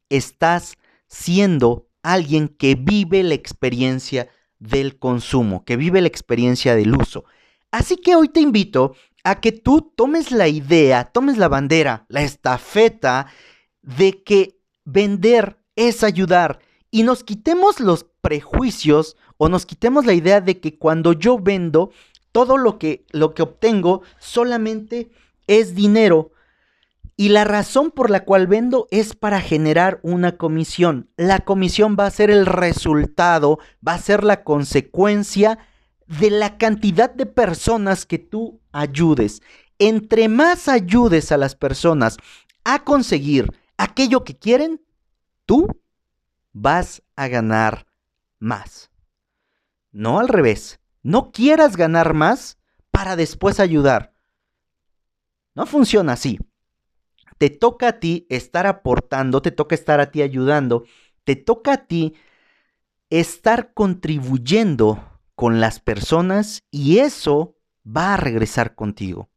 estás 0.08 0.78
siendo 1.08 1.88
alguien 2.02 2.48
que 2.48 2.76
vive 2.76 3.22
la 3.22 3.34
experiencia 3.34 4.28
del 4.58 4.98
consumo, 4.98 5.64
que 5.64 5.76
vive 5.76 6.00
la 6.00 6.08
experiencia 6.08 6.74
del 6.74 6.94
uso. 6.96 7.24
Así 7.70 7.96
que 7.96 8.16
hoy 8.16 8.28
te 8.28 8.40
invito 8.40 8.94
a 9.24 9.40
que 9.40 9.52
tú 9.52 9.92
tomes 9.94 10.30
la 10.30 10.48
idea, 10.48 11.04
tomes 11.04 11.36
la 11.36 11.48
bandera, 11.48 12.06
la 12.08 12.22
estafeta 12.22 13.26
de 13.82 14.22
que 14.22 14.58
vender 14.84 15.58
es 15.76 16.02
ayudar 16.02 16.60
y 16.90 17.02
nos 17.02 17.24
quitemos 17.24 17.80
los 17.80 18.06
prejuicios 18.20 19.16
o 19.36 19.48
nos 19.48 19.66
quitemos 19.66 20.04
la 20.06 20.12
idea 20.12 20.40
de 20.40 20.60
que 20.60 20.78
cuando 20.78 21.12
yo 21.12 21.38
vendo, 21.38 21.90
todo 22.32 22.58
lo 22.58 22.78
que, 22.78 23.06
lo 23.10 23.34
que 23.34 23.42
obtengo 23.42 24.02
solamente 24.18 25.10
es 25.50 25.74
dinero. 25.74 26.30
Y 27.16 27.30
la 27.30 27.44
razón 27.44 27.90
por 27.90 28.08
la 28.08 28.24
cual 28.24 28.46
vendo 28.46 28.86
es 28.92 29.14
para 29.14 29.40
generar 29.40 29.98
una 30.02 30.38
comisión. 30.38 31.10
La 31.16 31.40
comisión 31.40 31.96
va 31.98 32.06
a 32.06 32.10
ser 32.10 32.30
el 32.30 32.46
resultado, 32.46 33.58
va 33.86 33.94
a 33.94 33.98
ser 33.98 34.22
la 34.22 34.44
consecuencia 34.44 35.58
de 36.06 36.30
la 36.30 36.56
cantidad 36.56 37.12
de 37.12 37.26
personas 37.26 38.06
que 38.06 38.18
tú 38.18 38.60
ayudes. 38.72 39.42
Entre 39.78 40.28
más 40.28 40.68
ayudes 40.68 41.32
a 41.32 41.36
las 41.36 41.56
personas 41.56 42.16
a 42.64 42.84
conseguir 42.84 43.52
aquello 43.76 44.22
que 44.22 44.38
quieren, 44.38 44.80
tú 45.46 45.66
vas 46.52 47.02
a 47.16 47.26
ganar 47.26 47.86
más. 48.38 48.90
No 49.90 50.20
al 50.20 50.28
revés. 50.28 50.78
No 51.02 51.32
quieras 51.32 51.76
ganar 51.76 52.14
más 52.14 52.56
para 52.92 53.16
después 53.16 53.58
ayudar. 53.58 54.09
No 55.60 55.66
funciona 55.66 56.14
así. 56.14 56.38
Te 57.36 57.50
toca 57.50 57.88
a 57.88 58.00
ti 58.00 58.26
estar 58.30 58.66
aportando, 58.66 59.42
te 59.42 59.50
toca 59.50 59.74
estar 59.74 60.00
a 60.00 60.10
ti 60.10 60.22
ayudando, 60.22 60.84
te 61.24 61.36
toca 61.36 61.74
a 61.74 61.86
ti 61.86 62.14
estar 63.10 63.74
contribuyendo 63.74 65.20
con 65.34 65.60
las 65.60 65.78
personas 65.78 66.62
y 66.70 67.00
eso 67.00 67.58
va 67.86 68.14
a 68.14 68.16
regresar 68.16 68.74
contigo. 68.74 69.28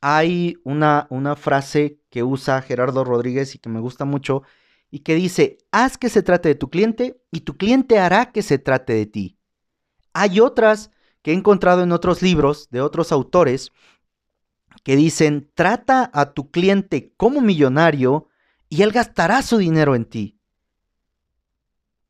Hay 0.00 0.54
una, 0.62 1.08
una 1.10 1.34
frase 1.34 1.98
que 2.10 2.22
usa 2.22 2.62
Gerardo 2.62 3.02
Rodríguez 3.02 3.56
y 3.56 3.58
que 3.58 3.68
me 3.68 3.80
gusta 3.80 4.04
mucho 4.04 4.44
y 4.88 5.00
que 5.00 5.16
dice, 5.16 5.58
haz 5.72 5.98
que 5.98 6.10
se 6.10 6.22
trate 6.22 6.48
de 6.48 6.54
tu 6.54 6.70
cliente 6.70 7.20
y 7.32 7.40
tu 7.40 7.56
cliente 7.56 7.98
hará 7.98 8.30
que 8.30 8.42
se 8.42 8.58
trate 8.58 8.92
de 8.92 9.06
ti. 9.06 9.36
Hay 10.12 10.38
otras 10.38 10.92
que 11.22 11.32
he 11.32 11.34
encontrado 11.34 11.82
en 11.82 11.90
otros 11.90 12.22
libros 12.22 12.70
de 12.70 12.80
otros 12.82 13.10
autores 13.10 13.72
que 14.82 14.96
dicen, 14.96 15.50
trata 15.54 16.10
a 16.12 16.32
tu 16.32 16.50
cliente 16.50 17.12
como 17.16 17.40
millonario 17.40 18.28
y 18.68 18.82
él 18.82 18.92
gastará 18.92 19.42
su 19.42 19.58
dinero 19.58 19.94
en 19.94 20.04
ti. 20.04 20.38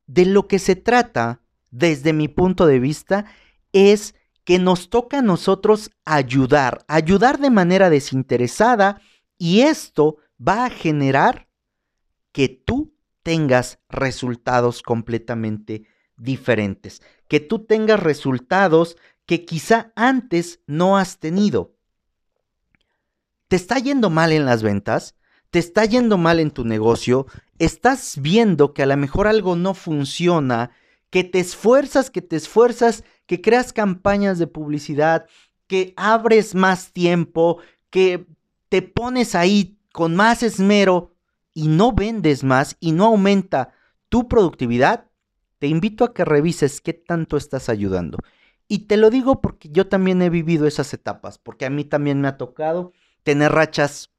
De 0.07 0.25
lo 0.25 0.47
que 0.47 0.59
se 0.59 0.77
trata, 0.77 1.41
desde 1.71 2.13
mi 2.13 2.29
punto 2.29 2.67
de 2.67 2.79
vista, 2.79 3.27
es 3.73 4.15
que 4.45 4.59
nos 4.59 4.91
toca 4.91 5.19
a 5.19 5.23
nosotros 5.23 5.91
ayudar, 6.05 6.85
ayudar 6.87 7.39
de 7.39 7.51
manera 7.51 7.91
desinteresada 7.91 9.01
y 9.39 9.63
esto 9.63 10.19
va 10.41 10.67
a 10.67 10.71
generar 10.71 11.49
que 12.33 12.49
tú 12.49 12.95
tengas 13.23 13.81
resultados 13.89 14.83
completamente 14.83 15.87
diferentes, 16.17 17.03
que 17.29 17.41
tú 17.41 17.67
tengas 17.67 18.01
resultados 18.01 18.97
que 19.27 19.45
quizá 19.45 19.93
antes 19.97 20.61
no 20.67 20.97
has 20.97 21.19
tenido. 21.19 21.76
¿Te 23.49 23.57
está 23.57 23.79
yendo 23.79 24.11
mal 24.11 24.33
en 24.33 24.45
las 24.45 24.63
ventas? 24.63 25.15
¿Te 25.51 25.61
está 25.61 25.85
yendo 25.85 26.19
mal 26.19 26.41
en 26.41 26.51
tu 26.51 26.65
negocio? 26.65 27.27
¿Estás 27.59 28.21
viendo 28.21 28.75
que 28.75 28.83
a 28.83 28.87
lo 28.87 28.97
mejor 28.97 29.29
algo 29.29 29.55
no 29.55 29.75
funciona? 29.75 30.73
Que 31.11 31.23
te 31.23 31.39
esfuerzas, 31.39 32.11
que 32.11 32.23
te 32.23 32.35
esfuerzas, 32.35 33.05
que 33.27 33.41
creas 33.41 33.73
campañas 33.73 34.39
de 34.39 34.49
publicidad, 34.49 35.27
que 35.69 35.95
abres 35.97 36.57
más 36.57 36.93
tiempo, 36.93 37.59
que 37.91 38.27
te 38.69 38.83
pones 38.83 39.37
ahí 39.37 39.79
con 39.93 40.17
más 40.17 40.43
esmero 40.43 41.15
y 41.55 41.69
no 41.69 41.93
vendes 41.93 42.43
más 42.43 42.77
y 42.81 42.91
no 42.93 43.07
aumenta 43.07 43.73
tu 44.09 44.29
productividad, 44.29 45.07
te 45.59 45.69
invito 45.69 46.05
a 46.05 46.13
que 46.13 46.25
revises 46.25 46.81
qué 46.81 46.93
tanto 46.93 47.37
estás 47.37 47.69
ayudando. 47.69 48.19
Y 48.69 48.81
te 48.81 48.97
lo 48.97 49.11
digo 49.11 49.41
porque 49.41 49.69
yo 49.71 49.87
también 49.87 50.21
he 50.21 50.31
vivido 50.31 50.67
esas 50.67 50.93
etapas, 50.93 51.39
porque 51.39 51.65
a 51.65 51.71
mí 51.71 51.85
también 51.85 52.21
me 52.21 52.29
ha 52.29 52.37
tocado 52.37 52.93
tener 53.27 53.51
rachas 53.51 54.13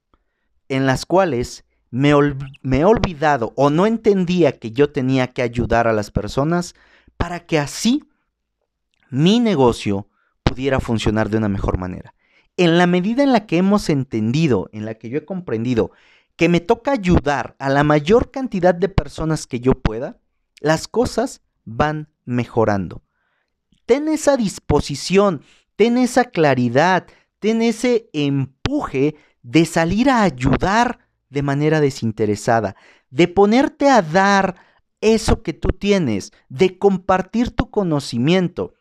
en 0.68 0.84
las 0.84 1.06
cuales 1.06 1.64
me, 1.90 2.12
me, 2.60 2.80
he 2.80 2.84
olvidado 2.84 3.54
o 3.56 3.70
no 3.70 3.86
entendía 3.86 4.52
que 4.52 4.70
yo 4.70 4.92
tenía 4.92 5.28
que 5.28 5.40
ayudar 5.40 5.88
a 5.88 5.94
las 5.94 6.10
personas 6.10 6.74
para 7.16 7.46
que 7.46 7.58
así 7.58 8.04
mi 9.08 9.40
negocio 9.40 10.08
pudiera 10.42 10.78
funcionar 10.78 11.30
de 11.30 11.38
una 11.38 11.48
mejor 11.48 11.78
manera. 11.78 12.12
En 12.58 12.76
la 12.76 12.86
medida 12.86 13.22
en 13.22 13.32
la 13.32 13.46
que 13.46 13.56
hemos 13.56 13.88
entendido, 13.88 14.68
en 14.74 14.84
la 14.84 14.96
que 14.96 15.08
yo 15.08 15.16
he 15.16 15.24
comprendido 15.24 15.90
que 16.36 16.50
me 16.50 16.60
toca 16.60 16.92
ayudar 16.92 17.56
a 17.58 17.70
la 17.70 17.84
mayor 17.84 18.30
cantidad 18.30 18.74
de 18.74 18.90
personas 18.90 19.46
que 19.46 19.60
yo 19.60 19.72
pueda, 19.72 20.18
las 20.60 20.86
cosas 20.86 21.40
van 21.64 22.10
mejorando. 22.26 23.00
Ten 23.86 24.06
esa 24.08 24.36
disposición, 24.36 25.40
ten 25.76 25.96
esa 25.96 26.26
claridad, 26.26 27.06
ten 27.38 27.62
ese 27.62 28.08
empuje 28.12 29.16
de 29.42 29.64
salir 29.64 30.10
a 30.10 30.22
ayudar 30.22 30.98
de 31.30 31.42
manera 31.42 31.80
desinteresada, 31.80 32.76
de 33.10 33.28
ponerte 33.28 33.88
a 33.88 34.02
dar 34.02 34.56
eso 35.00 35.42
que 35.42 35.52
tú 35.52 35.68
tienes, 35.68 36.32
de 36.48 36.78
compartir 36.78 37.50
tu 37.50 37.70
conocimiento, 37.70 38.74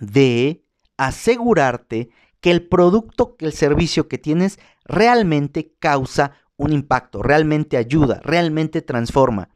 de 0.00 0.64
asegurarte 0.96 2.10
que 2.40 2.50
el 2.50 2.66
producto, 2.66 3.36
que 3.36 3.46
el 3.46 3.52
servicio 3.52 4.08
que 4.08 4.18
tienes 4.18 4.58
realmente 4.84 5.74
causa 5.78 6.32
un 6.56 6.72
impacto, 6.72 7.22
realmente 7.22 7.76
ayuda, 7.76 8.20
realmente 8.22 8.82
transforma. 8.82 9.50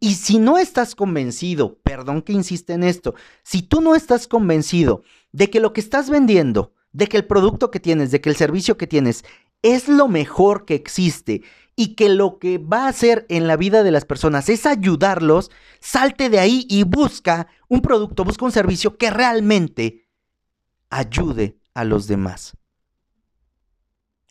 Y 0.00 0.16
si 0.16 0.38
no 0.38 0.58
estás 0.58 0.94
convencido, 0.94 1.78
perdón 1.82 2.22
que 2.22 2.32
insiste 2.32 2.74
en 2.74 2.84
esto, 2.84 3.14
si 3.42 3.62
tú 3.62 3.80
no 3.80 3.94
estás 3.94 4.26
convencido 4.26 5.02
de 5.32 5.48
que 5.48 5.60
lo 5.60 5.72
que 5.72 5.80
estás 5.80 6.10
vendiendo, 6.10 6.74
de 6.94 7.08
que 7.08 7.18
el 7.18 7.26
producto 7.26 7.70
que 7.70 7.80
tienes, 7.80 8.10
de 8.10 8.22
que 8.22 8.30
el 8.30 8.36
servicio 8.36 8.78
que 8.78 8.86
tienes 8.86 9.24
es 9.62 9.88
lo 9.88 10.08
mejor 10.08 10.64
que 10.64 10.74
existe 10.74 11.42
y 11.76 11.96
que 11.96 12.08
lo 12.08 12.38
que 12.38 12.58
va 12.58 12.84
a 12.84 12.88
hacer 12.88 13.26
en 13.28 13.46
la 13.46 13.56
vida 13.56 13.82
de 13.82 13.90
las 13.90 14.04
personas 14.04 14.48
es 14.48 14.64
ayudarlos, 14.64 15.50
salte 15.80 16.30
de 16.30 16.38
ahí 16.38 16.66
y 16.70 16.84
busca 16.84 17.48
un 17.68 17.82
producto, 17.82 18.24
busca 18.24 18.44
un 18.44 18.52
servicio 18.52 18.96
que 18.96 19.10
realmente 19.10 20.06
ayude 20.88 21.58
a 21.74 21.84
los 21.84 22.06
demás. 22.06 22.56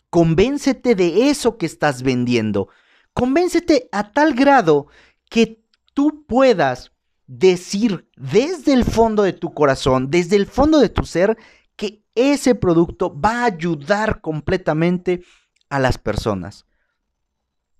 Convéncete 0.09 0.95
de 0.95 1.29
eso 1.29 1.57
que 1.57 1.65
estás 1.65 2.01
vendiendo. 2.01 2.69
Convéncete 3.13 3.89
a 3.91 4.11
tal 4.11 4.35
grado 4.35 4.87
que 5.29 5.65
tú 5.93 6.25
puedas 6.25 6.91
decir 7.27 8.07
desde 8.15 8.73
el 8.73 8.85
fondo 8.85 9.23
de 9.23 9.33
tu 9.33 9.53
corazón, 9.53 10.11
desde 10.11 10.37
el 10.37 10.45
fondo 10.45 10.79
de 10.79 10.89
tu 10.89 11.03
ser, 11.05 11.37
ese 12.15 12.55
producto 12.55 13.19
va 13.19 13.41
a 13.41 13.45
ayudar 13.45 14.21
completamente 14.21 15.23
a 15.69 15.79
las 15.79 15.97
personas. 15.97 16.65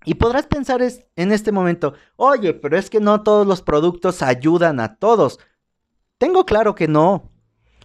Y 0.06 0.16
podrás 0.16 0.48
pensar 0.48 0.82
en 0.82 1.32
este 1.32 1.52
momento, 1.52 1.94
oye, 2.16 2.54
pero 2.54 2.78
es 2.78 2.90
que 2.90 3.00
no 3.00 3.24
todos 3.24 3.48
los 3.48 3.62
productos 3.62 4.22
ayudan 4.22 4.80
a 4.80 4.96
todos. 4.98 5.40
Tengo 6.18 6.46
claro 6.46 6.76
que 6.76 6.88
no. 6.88 7.32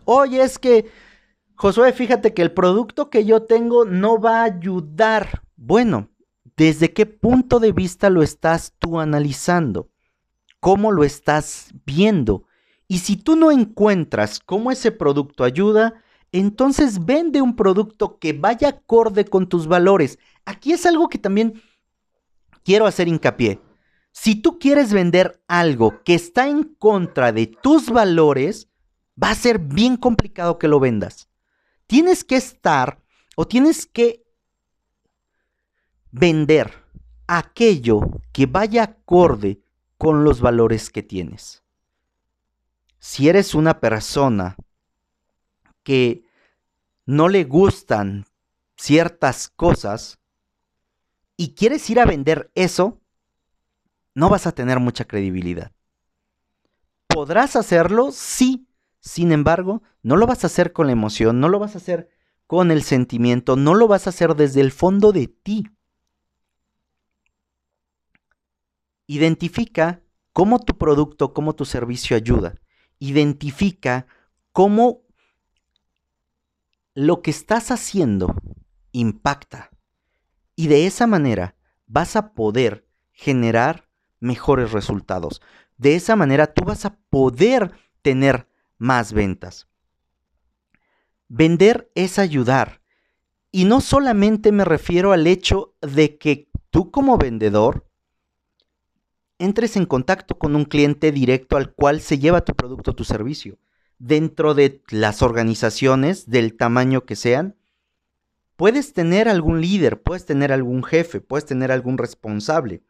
Oye, 0.05 0.43
es 0.43 0.59
que 0.59 0.91
Josué, 1.55 1.93
fíjate 1.93 2.35
que 2.35 2.43
el 2.43 2.53
producto 2.53 3.11
que 3.11 3.25
yo 3.25 3.43
tengo 3.43 3.85
no 3.85 4.21
va 4.21 4.43
a 4.43 4.45
ayudar. 4.45 5.43
Bueno, 5.57 6.09
¿desde 6.57 6.93
qué 6.93 7.05
punto 7.05 7.59
de 7.59 7.73
vista 7.73 8.11
lo 8.11 8.23
estás 8.23 8.75
tú 8.79 9.01
analizando? 9.01 9.91
¿Cómo 10.61 10.93
lo 10.93 11.03
estás 11.03 11.73
viendo? 11.85 12.45
Y 12.87 12.99
si 12.99 13.17
tú 13.17 13.35
no 13.35 13.51
encuentras 13.51 14.39
cómo 14.39 14.71
ese 14.71 14.93
producto 14.93 15.43
ayuda, 15.45 16.03
entonces 16.33 17.05
vende 17.05 17.43
un 17.43 17.57
producto 17.57 18.19
que 18.19 18.33
vaya 18.33 18.69
acorde 18.69 19.25
con 19.25 19.49
tus 19.49 19.67
valores. 19.67 20.19
Aquí 20.45 20.73
es 20.73 20.87
algo 20.87 21.09
que 21.09 21.19
también 21.19 21.63
quiero 22.65 22.87
hacer 22.87 23.09
hincapié. 23.09 23.61
Si 24.13 24.35
tú 24.35 24.59
quieres 24.59 24.93
vender 24.93 25.43
algo 25.49 26.03
que 26.03 26.15
está 26.15 26.49
en 26.49 26.65
contra 26.65 27.33
de 27.33 27.47
tus 27.47 27.91
valores, 27.91 28.69
va 29.23 29.31
a 29.31 29.35
ser 29.35 29.59
bien 29.59 29.97
complicado 29.97 30.59
que 30.59 30.69
lo 30.69 30.81
vendas 30.81 31.29
tienes 31.89 32.23
que 32.23 32.37
estar 32.37 33.03
o 33.35 33.49
tienes 33.49 33.87
que 33.87 34.23
vender 36.13 36.85
aquello 37.27 38.01
que 38.33 38.47
vaya 38.47 38.85
acorde 38.85 39.61
con 39.97 40.23
los 40.23 40.41
valores 40.41 40.91
que 40.91 41.03
tienes. 41.03 41.65
Si 43.01 43.29
eres 43.29 43.55
una 43.55 43.81
persona 43.81 44.57
que 45.89 46.23
no 47.07 47.31
le 47.31 47.45
gustan 47.45 48.27
ciertas 48.77 49.49
cosas 49.49 50.19
y 51.35 51.55
quieres 51.55 51.89
ir 51.89 51.99
a 51.99 52.05
vender 52.05 52.51
eso, 52.55 53.01
no 54.15 54.29
vas 54.29 54.47
a 54.47 54.53
tener 54.53 54.81
mucha 54.81 55.07
credibilidad. 55.07 55.73
¿Podrás 57.07 57.57
hacerlo? 57.57 58.11
Sí, 58.13 58.69
sin 59.01 59.33
embargo, 59.33 59.83
no 60.03 60.19
lo 60.19 60.27
vas 60.27 60.45
a 60.45 60.49
hacer 60.49 60.75
con 60.75 60.89
la 60.89 60.93
emoción, 60.93 61.41
no 61.41 61.49
lo 61.49 61.59
vas 61.59 61.75
a 61.75 61.79
hacer 61.79 62.11
con 62.47 62.71
el 62.71 62.83
sentimiento, 62.83 63.57
no 63.57 63.73
lo 63.73 63.89
vas 63.89 64.07
a 64.07 64.11
hacer 64.11 64.35
desde 64.35 64.61
el 64.61 64.73
fondo 64.73 65.13
de 65.13 65.29
ti. 65.29 65.71
Identifica 69.07 70.03
cómo 70.35 70.59
tu 70.59 70.77
producto, 70.77 71.33
cómo 71.33 71.55
tu 71.55 71.65
servicio 71.65 72.15
ayuda. 72.15 72.61
Identifica 72.99 74.07
cómo 74.53 75.08
lo 76.95 77.23
que 77.23 77.31
estás 77.31 77.71
haciendo 77.71 78.35
impacta. 78.93 79.71
Y 80.57 80.69
de 80.69 80.87
esa 80.87 81.07
manera 81.07 81.57
vas 81.87 82.17
a 82.17 82.33
poder 82.33 82.87
generar 83.13 83.89
mejores 84.21 84.73
resultados. 84.73 85.41
De 85.77 85.95
esa 85.95 86.17
manera 86.17 86.53
tú 86.53 86.65
vas 86.65 86.85
a 86.85 86.97
poder 87.11 87.73
tener 88.03 88.49
más 88.79 89.13
ventas. 89.13 89.69
Vender 91.29 91.91
es 91.95 92.19
ayudar. 92.19 92.81
Y 93.51 93.65
no 93.65 93.81
solamente 93.81 94.53
me 94.53 94.65
refiero 94.65 95.13
al 95.13 95.27
hecho 95.27 95.75
de 95.81 96.19
que 96.19 96.51
tú 96.71 96.91
como 96.91 97.19
vendedor 97.19 97.89
entres 99.39 99.77
en 99.77 99.87
contacto 99.87 100.39
con 100.39 100.57
un 100.57 100.65
cliente 100.65 101.13
directo 101.13 101.57
al 101.57 101.73
cual 101.73 102.01
se 102.01 102.19
lleva 102.19 102.45
tu 102.45 102.55
producto 102.55 102.91
o 102.91 102.95
tu 102.95 103.05
servicio. 103.05 103.59
Dentro 103.99 104.55
de 104.55 104.83
las 104.91 105.23
organizaciones, 105.23 106.31
del 106.31 106.57
tamaño 106.57 107.05
que 107.05 107.17
sean, 107.17 107.57
puedes 108.57 108.93
tener 108.93 109.29
algún 109.29 109.61
líder, 109.61 110.03
puedes 110.03 110.27
tener 110.27 110.53
algún 110.53 110.83
jefe, 110.83 111.21
puedes 111.21 111.47
tener 111.47 111.73
algún 111.73 111.99
responsable. 111.99 112.83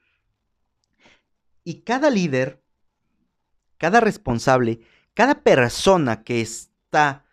Y 1.64 1.82
cada 1.82 2.10
líder, 2.10 2.62
cada 3.76 4.00
responsable, 4.00 4.80
cada 5.14 5.42
persona 5.42 6.22
que 6.22 6.40
está 6.40 7.24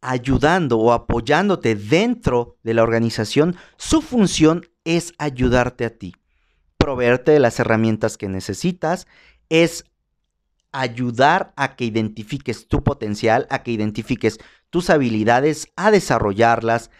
ayudando 0.00 0.78
o 0.78 0.92
apoyándote 0.92 1.74
dentro 1.74 2.58
de 2.62 2.74
la 2.74 2.82
organización, 2.82 3.56
su 3.76 4.02
función 4.02 4.66
es 4.84 5.14
ayudarte 5.18 5.84
a 5.86 5.96
ti, 5.96 6.14
proveerte 6.76 7.32
de 7.32 7.40
las 7.40 7.58
herramientas 7.58 8.18
que 8.18 8.28
necesitas, 8.28 9.06
es 9.48 9.86
ayudar 10.74 11.54
a 11.56 11.76
que 11.76 11.84
identifiques 11.84 12.66
tu 12.66 12.82
potencial, 12.82 13.46
a 13.48 13.62
que 13.62 13.70
identifiques 13.70 14.38
tus 14.70 14.90
habilidades, 14.90 15.72
a 15.76 15.92
desarrollarlas, 15.92 16.90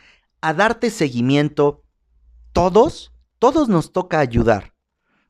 a 0.40 0.54
darte 0.54 0.90
seguimiento. 0.90 1.82
Todos, 2.52 3.12
todos 3.40 3.68
nos 3.68 3.92
toca 3.92 4.20
ayudar. 4.20 4.74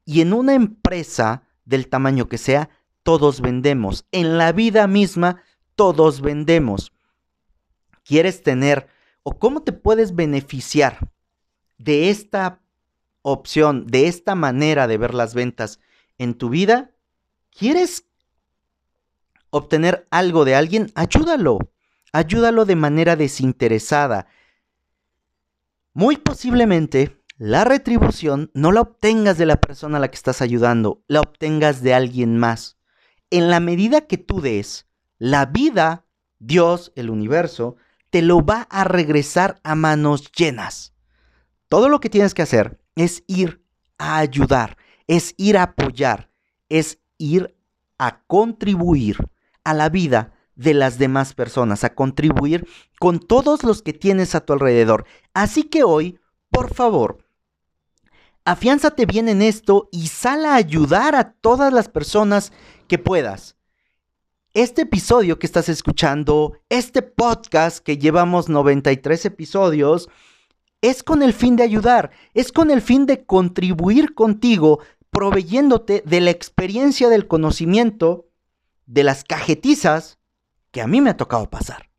Y 0.04 0.20
en 0.20 0.35
una 0.35 0.52
empresa 0.52 1.44
del 1.64 1.88
tamaño 1.88 2.28
que 2.28 2.37
sea, 2.37 2.68
todos 3.02 3.40
vendemos. 3.40 4.07
En 4.12 4.37
la 4.37 4.52
vida 4.52 4.87
misma, 4.87 5.42
todos 5.74 6.20
vendemos. 6.20 6.92
¿Quieres 8.04 8.42
tener 8.42 8.88
o 9.22 9.38
cómo 9.38 9.62
te 9.62 9.72
puedes 9.72 10.14
beneficiar 10.14 11.11
de 11.78 12.11
esta 12.11 12.61
opción, 13.22 13.87
de 13.87 14.07
esta 14.07 14.35
manera 14.35 14.87
de 14.87 14.98
ver 14.98 15.14
las 15.14 15.33
ventas 15.33 15.80
en 16.18 16.35
tu 16.35 16.50
vida? 16.50 16.90
¿Quieres 17.50 18.07
obtener 19.57 20.07
algo 20.11 20.45
de 20.45 20.57
alguien? 20.57 20.90
Ayúdalo. 20.95 21.59
Ayúdalo 22.12 22.64
de 22.64 22.77
manera 22.77 23.14
desinteresada. 23.17 24.27
Muy 25.93 26.17
posiblemente 26.17 27.23
la 27.38 27.64
retribución 27.64 28.51
no 28.55 28.73
la 28.73 28.81
obtengas 28.81 29.38
de 29.38 29.47
la 29.47 29.61
persona 29.61 29.99
a 29.99 30.01
la 30.01 30.09
que 30.09 30.17
estás 30.17 30.43
ayudando, 30.43 31.03
la 31.07 31.21
obtengas 31.21 31.83
de 31.83 31.95
alguien 31.95 32.37
más. 32.37 32.79
En 33.31 33.49
la 33.49 33.61
medida 33.61 34.03
que 34.03 34.19
tú 34.19 34.40
des, 34.40 34.88
la 35.19 35.47
vida, 35.47 36.05
Dios, 36.40 36.93
el 36.97 37.11
universo, 37.11 37.77
te 38.11 38.23
lo 38.23 38.45
va 38.45 38.62
a 38.71 38.85
regresar 38.85 39.61
a 39.62 39.75
manos 39.77 40.33
llenas. 40.33 40.95
Todo 41.69 41.88
lo 41.88 42.01
que 42.01 42.11
tienes 42.11 42.35
que 42.35 42.43
hacer 42.43 42.81
es 42.97 43.23
ir 43.29 43.64
a 43.99 44.19
ayudar, 44.19 44.77
es 45.07 45.35
ir 45.37 45.59
a 45.59 45.64
apoyar, 45.64 46.31
es 46.69 46.99
ir 47.19 47.57
a 47.99 48.23
contribuir 48.27 49.17
a 49.64 49.74
la 49.74 49.88
vida 49.88 50.33
de 50.55 50.74
las 50.74 50.98
demás 50.98 51.35
personas, 51.35 51.85
a 51.85 51.94
contribuir 51.94 52.66
con 53.00 53.18
todos 53.18 53.64
los 53.64 53.83
que 53.83 53.92
tienes 53.92 54.35
a 54.35 54.40
tu 54.40 54.53
alrededor. 54.53 55.05
Así 55.33 55.64
que 55.64 55.83
hoy, 55.83 56.18
por 56.50 56.72
favor, 56.72 57.18
afiánzate 58.44 59.07
bien 59.07 59.29
en 59.29 59.42
esto 59.42 59.88
y 59.90 60.09
sal 60.09 60.44
a 60.44 60.55
ayudar 60.55 61.14
a 61.14 61.33
todas 61.33 61.72
las 61.72 61.88
personas 61.88 62.53
que 62.87 62.98
puedas. 62.98 63.57
Este 64.53 64.83
episodio 64.83 65.40
que 65.40 65.46
estás 65.46 65.68
escuchando, 65.68 66.53
este 66.68 67.03
podcast 67.03 67.79
que 67.79 67.98
llevamos 67.98 68.48
93 68.48 69.24
episodios, 69.24 70.09
es 70.81 71.03
con 71.03 71.22
el 71.22 71.33
fin 71.33 71.57
de 71.57 71.64
ayudar, 71.64 72.11
es 72.35 72.53
con 72.53 72.70
el 72.70 72.81
fin 72.81 73.07
de 73.07 73.24
contribuir 73.24 74.14
contigo, 74.14 74.81
proveyéndote 75.11 76.03
de 76.07 76.20
la 76.20 76.31
experiencia 76.31 77.09
del 77.09 77.27
conocimiento, 77.27 78.29
de 78.87 79.05
las 79.05 79.25
cajetizas 79.25 80.18
que 80.70 80.83
a 80.83 80.87
mí 80.87 81.01
me 81.01 81.11
ha 81.11 81.16
tocado 81.16 81.49
pasar. 81.51 81.90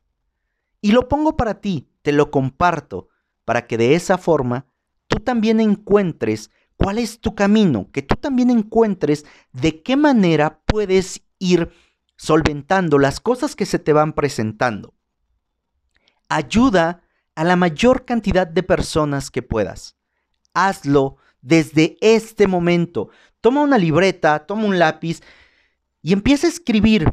Y 0.81 0.91
lo 0.91 1.07
pongo 1.07 1.35
para 1.35 1.61
ti, 1.61 1.89
te 2.01 2.11
lo 2.11 2.29
comparto, 2.29 3.09
para 3.43 3.67
que 3.67 3.77
de 3.77 3.95
esa 3.95 4.17
forma 4.17 4.67
tú 5.07 5.19
también 5.19 5.59
encuentres 5.59 6.51
cuál 6.77 6.97
es 6.99 7.19
tu 7.19 7.35
camino, 7.35 7.89
que 7.91 8.01
tú 8.01 8.15
también 8.15 8.49
encuentres 8.49 9.25
de 9.53 9.81
qué 9.81 9.95
manera 9.95 10.61
puedes 10.65 11.23
ir 11.39 11.71
solventando 12.17 12.99
las 12.99 13.19
cosas 13.19 13.55
que 13.55 13.65
se 13.65 13.79
te 13.79 13.93
van 13.93 14.13
presentando. 14.13 14.93
Ayuda 16.29 17.01
a 17.35 17.43
la 17.43 17.55
mayor 17.55 18.05
cantidad 18.05 18.47
de 18.47 18.63
personas 18.63 19.29
que 19.31 19.41
puedas. 19.41 19.95
Hazlo 20.53 21.17
desde 21.41 21.97
este 22.01 22.47
momento. 22.47 23.09
Toma 23.41 23.61
una 23.61 23.77
libreta, 23.77 24.45
toma 24.45 24.65
un 24.65 24.79
lápiz 24.79 25.21
y 26.05 26.13
empieza 26.13 26.45
a 26.45 26.51
escribir 26.51 27.11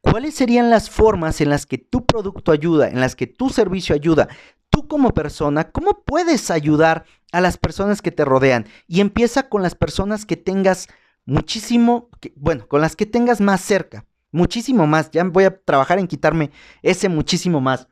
cuáles 0.00 0.34
serían 0.34 0.68
las 0.68 0.90
formas 0.90 1.40
en 1.40 1.48
las 1.48 1.64
que 1.64 1.78
tu 1.78 2.04
producto 2.06 2.50
ayuda, 2.50 2.88
en 2.88 2.98
las 2.98 3.14
que 3.14 3.28
tu 3.28 3.50
servicio 3.50 3.94
ayuda. 3.94 4.26
Tú 4.68 4.88
como 4.88 5.14
persona, 5.14 5.70
¿cómo 5.70 6.02
puedes 6.04 6.50
ayudar 6.50 7.04
a 7.30 7.40
las 7.40 7.56
personas 7.56 8.02
que 8.02 8.10
te 8.10 8.24
rodean? 8.24 8.66
Y 8.88 9.00
empieza 9.00 9.48
con 9.48 9.62
las 9.62 9.76
personas 9.76 10.26
que 10.26 10.36
tengas 10.36 10.88
muchísimo, 11.24 12.10
bueno, 12.34 12.66
con 12.66 12.80
las 12.80 12.96
que 12.96 13.06
tengas 13.06 13.40
más 13.40 13.60
cerca 13.60 14.06
muchísimo 14.32 14.88
más. 14.88 15.12
Ya 15.12 15.22
voy 15.22 15.44
a 15.44 15.56
trabajar 15.56 16.00
en 16.00 16.08
quitarme 16.08 16.50
ese 16.82 17.08
muchísimo 17.08 17.60
más. 17.60 17.86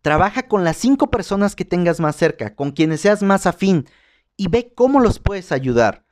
Trabaja 0.00 0.48
con 0.48 0.64
las 0.64 0.78
cinco 0.78 1.12
personas 1.12 1.54
que 1.54 1.64
tengas 1.64 2.00
más 2.00 2.16
cerca, 2.16 2.56
con 2.56 2.72
quienes 2.72 3.02
seas 3.02 3.22
más 3.22 3.46
afín, 3.46 3.86
y 4.36 4.48
ve 4.48 4.72
cómo 4.74 4.98
los 4.98 5.20
puedes 5.20 5.52
ayudar. 5.52 6.04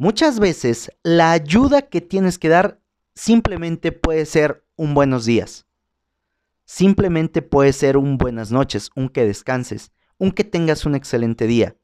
Muchas 0.00 0.38
veces 0.38 0.92
la 1.02 1.32
ayuda 1.32 1.82
que 1.82 2.00
tienes 2.00 2.38
que 2.38 2.48
dar 2.48 2.80
simplemente 3.16 3.90
puede 3.90 4.26
ser 4.26 4.64
un 4.76 4.94
buenos 4.94 5.24
días. 5.24 5.66
Simplemente 6.64 7.42
puede 7.42 7.72
ser 7.72 7.96
un 7.96 8.16
buenas 8.16 8.52
noches, 8.52 8.90
un 8.94 9.08
que 9.08 9.26
descanses, 9.26 9.90
un 10.16 10.30
que 10.30 10.44
tengas 10.44 10.86
un 10.86 10.94
excelente 10.94 11.48
día. 11.48 11.76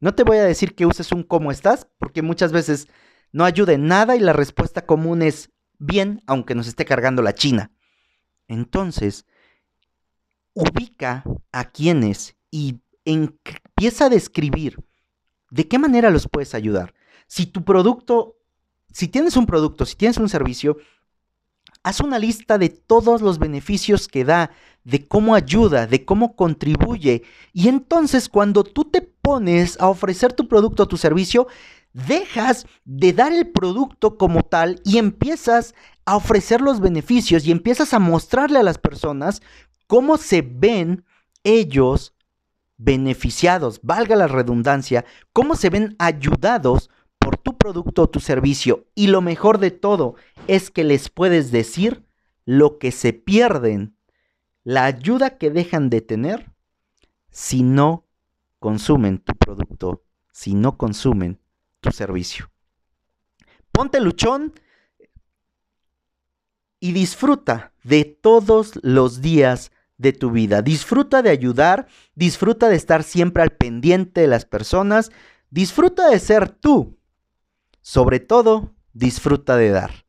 No 0.00 0.14
te 0.14 0.22
voy 0.22 0.36
a 0.36 0.44
decir 0.44 0.76
que 0.76 0.86
uses 0.86 1.10
un 1.10 1.24
cómo 1.24 1.50
estás, 1.50 1.88
porque 1.98 2.22
muchas 2.22 2.52
veces 2.52 2.86
no 3.32 3.44
ayuda 3.44 3.72
en 3.72 3.88
nada 3.88 4.14
y 4.14 4.20
la 4.20 4.32
respuesta 4.32 4.86
común 4.86 5.20
es 5.20 5.50
bien, 5.80 6.22
aunque 6.28 6.54
nos 6.54 6.68
esté 6.68 6.84
cargando 6.84 7.20
la 7.20 7.34
China. 7.34 7.72
Entonces, 8.46 9.26
ubica 10.52 11.24
a 11.50 11.64
quienes 11.64 12.36
y 12.52 12.80
empieza 13.04 14.04
a 14.04 14.10
describir 14.10 14.78
de 15.50 15.66
qué 15.66 15.80
manera 15.80 16.10
los 16.10 16.28
puedes 16.28 16.54
ayudar. 16.54 16.94
Si 17.26 17.46
tu 17.46 17.64
producto, 17.64 18.36
si 18.92 19.08
tienes 19.08 19.36
un 19.36 19.46
producto, 19.46 19.86
si 19.86 19.96
tienes 19.96 20.18
un 20.18 20.28
servicio, 20.28 20.76
haz 21.82 22.00
una 22.00 22.18
lista 22.18 22.58
de 22.58 22.70
todos 22.70 23.20
los 23.22 23.38
beneficios 23.38 24.08
que 24.08 24.24
da, 24.24 24.50
de 24.84 25.06
cómo 25.06 25.34
ayuda, 25.34 25.86
de 25.86 26.04
cómo 26.04 26.34
contribuye. 26.34 27.22
Y 27.52 27.68
entonces 27.68 28.28
cuando 28.28 28.64
tú 28.64 28.84
te 28.84 29.02
pones 29.02 29.78
a 29.80 29.88
ofrecer 29.88 30.32
tu 30.32 30.48
producto 30.48 30.84
o 30.84 30.88
tu 30.88 30.96
servicio, 30.96 31.46
dejas 31.92 32.66
de 32.84 33.12
dar 33.12 33.32
el 33.32 33.50
producto 33.50 34.18
como 34.18 34.42
tal 34.42 34.80
y 34.84 34.98
empiezas 34.98 35.74
a 36.04 36.16
ofrecer 36.16 36.60
los 36.60 36.80
beneficios 36.80 37.46
y 37.46 37.52
empiezas 37.52 37.94
a 37.94 37.98
mostrarle 37.98 38.58
a 38.58 38.64
las 38.64 38.78
personas 38.78 39.42
cómo 39.86 40.16
se 40.16 40.42
ven 40.42 41.04
ellos 41.44 42.14
beneficiados, 42.76 43.80
valga 43.82 44.16
la 44.16 44.26
redundancia, 44.26 45.04
cómo 45.32 45.54
se 45.54 45.70
ven 45.70 45.94
ayudados 45.98 46.90
producto 47.64 48.02
o 48.02 48.10
tu 48.10 48.20
servicio. 48.20 48.88
Y 48.94 49.06
lo 49.06 49.22
mejor 49.22 49.56
de 49.56 49.70
todo 49.70 50.16
es 50.48 50.70
que 50.70 50.84
les 50.84 51.08
puedes 51.08 51.50
decir 51.50 52.04
lo 52.44 52.78
que 52.78 52.92
se 52.92 53.14
pierden, 53.14 53.96
la 54.64 54.84
ayuda 54.84 55.38
que 55.38 55.48
dejan 55.48 55.88
de 55.88 56.02
tener 56.02 56.52
si 57.30 57.62
no 57.62 58.04
consumen 58.58 59.16
tu 59.16 59.32
producto, 59.34 60.04
si 60.30 60.52
no 60.52 60.76
consumen 60.76 61.40
tu 61.80 61.90
servicio. 61.90 62.50
Ponte 63.72 63.98
luchón 63.98 64.52
y 66.80 66.92
disfruta 66.92 67.72
de 67.82 68.04
todos 68.04 68.78
los 68.82 69.22
días 69.22 69.72
de 69.96 70.12
tu 70.12 70.32
vida. 70.32 70.60
Disfruta 70.60 71.22
de 71.22 71.30
ayudar, 71.30 71.86
disfruta 72.14 72.68
de 72.68 72.76
estar 72.76 73.04
siempre 73.04 73.42
al 73.42 73.52
pendiente 73.52 74.20
de 74.20 74.26
las 74.26 74.44
personas, 74.44 75.12
disfruta 75.48 76.10
de 76.10 76.18
ser 76.18 76.50
tú. 76.50 76.98
Sobre 77.84 78.18
todo, 78.18 78.74
disfruta 78.94 79.58
de 79.58 79.68
dar. 79.68 80.06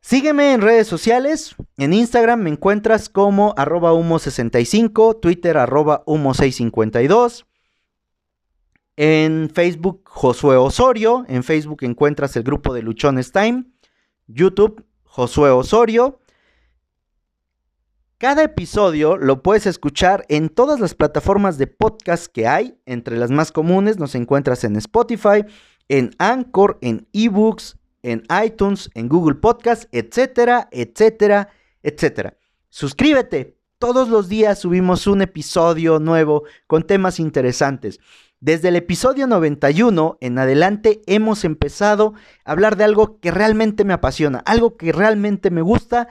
Sígueme 0.00 0.54
en 0.54 0.62
redes 0.62 0.86
sociales. 0.86 1.54
En 1.76 1.92
Instagram 1.92 2.40
me 2.40 2.48
encuentras 2.48 3.10
como 3.10 3.52
arroba 3.58 3.92
humo65, 3.92 5.20
Twitter 5.20 5.58
arroba 5.58 6.02
humo652. 6.06 7.44
En 8.96 9.50
Facebook, 9.52 10.00
Josué 10.06 10.56
Osorio. 10.56 11.26
En 11.28 11.44
Facebook 11.44 11.80
encuentras 11.82 12.34
el 12.36 12.42
grupo 12.42 12.72
de 12.72 12.80
Luchones 12.80 13.32
Time. 13.32 13.66
YouTube, 14.26 14.82
Josué 15.04 15.50
Osorio. 15.50 16.20
Cada 18.16 18.44
episodio 18.44 19.18
lo 19.18 19.42
puedes 19.42 19.66
escuchar 19.66 20.24
en 20.30 20.48
todas 20.48 20.80
las 20.80 20.94
plataformas 20.94 21.58
de 21.58 21.66
podcast 21.66 22.32
que 22.32 22.48
hay. 22.48 22.80
Entre 22.86 23.18
las 23.18 23.30
más 23.30 23.52
comunes 23.52 23.98
nos 23.98 24.14
encuentras 24.14 24.64
en 24.64 24.76
Spotify, 24.76 25.44
en 25.88 26.10
Anchor, 26.18 26.78
en 26.80 27.06
eBooks, 27.12 27.76
en 28.02 28.22
iTunes, 28.44 28.90
en 28.94 29.08
Google 29.08 29.36
Podcast, 29.36 29.84
etcétera, 29.92 30.68
etcétera, 30.70 31.48
etcétera. 31.82 32.36
Suscríbete. 32.70 33.56
Todos 33.78 34.08
los 34.08 34.28
días 34.28 34.58
subimos 34.58 35.06
un 35.06 35.20
episodio 35.20 35.98
nuevo 35.98 36.44
con 36.66 36.82
temas 36.82 37.20
interesantes. 37.20 38.00
Desde 38.40 38.68
el 38.68 38.76
episodio 38.76 39.26
91 39.26 40.18
en 40.20 40.38
adelante 40.38 41.02
hemos 41.06 41.44
empezado 41.44 42.14
a 42.44 42.52
hablar 42.52 42.76
de 42.76 42.84
algo 42.84 43.18
que 43.18 43.30
realmente 43.30 43.84
me 43.84 43.92
apasiona, 43.92 44.38
algo 44.46 44.76
que 44.76 44.92
realmente 44.92 45.50
me 45.50 45.62
gusta 45.62 46.08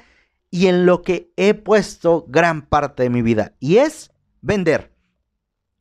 y 0.52 0.68
en 0.68 0.86
lo 0.86 1.02
que 1.02 1.32
he 1.38 1.54
puesto 1.54 2.26
gran 2.28 2.64
parte 2.64 3.04
de 3.04 3.10
mi 3.10 3.22
vida. 3.22 3.54
Y 3.60 3.78
es 3.78 4.12
vender. 4.42 4.92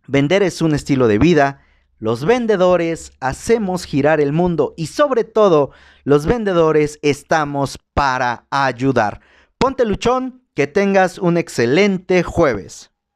Vender 0.07 0.42
es 0.42 0.62
un 0.62 0.74
estilo 0.74 1.09
de 1.09 1.18
vida. 1.18 1.61
Los 1.98 2.24
vendedores 2.24 3.12
hacemos 3.20 3.85
girar 3.85 4.20
el 4.20 4.33
mundo 4.33 4.74
y 4.76 4.87
sobre 4.87 5.24
todo 5.24 5.70
los 6.02 6.26
vendedores 6.26 6.98
estamos 7.02 7.78
para 7.94 8.46
ayudar. 8.50 9.20
Ponte 9.59 9.85
luchón, 9.85 10.42
que 10.54 10.66
tengas 10.66 11.18
un 11.18 11.37
excelente 11.37 12.22
jueves. 12.22 12.93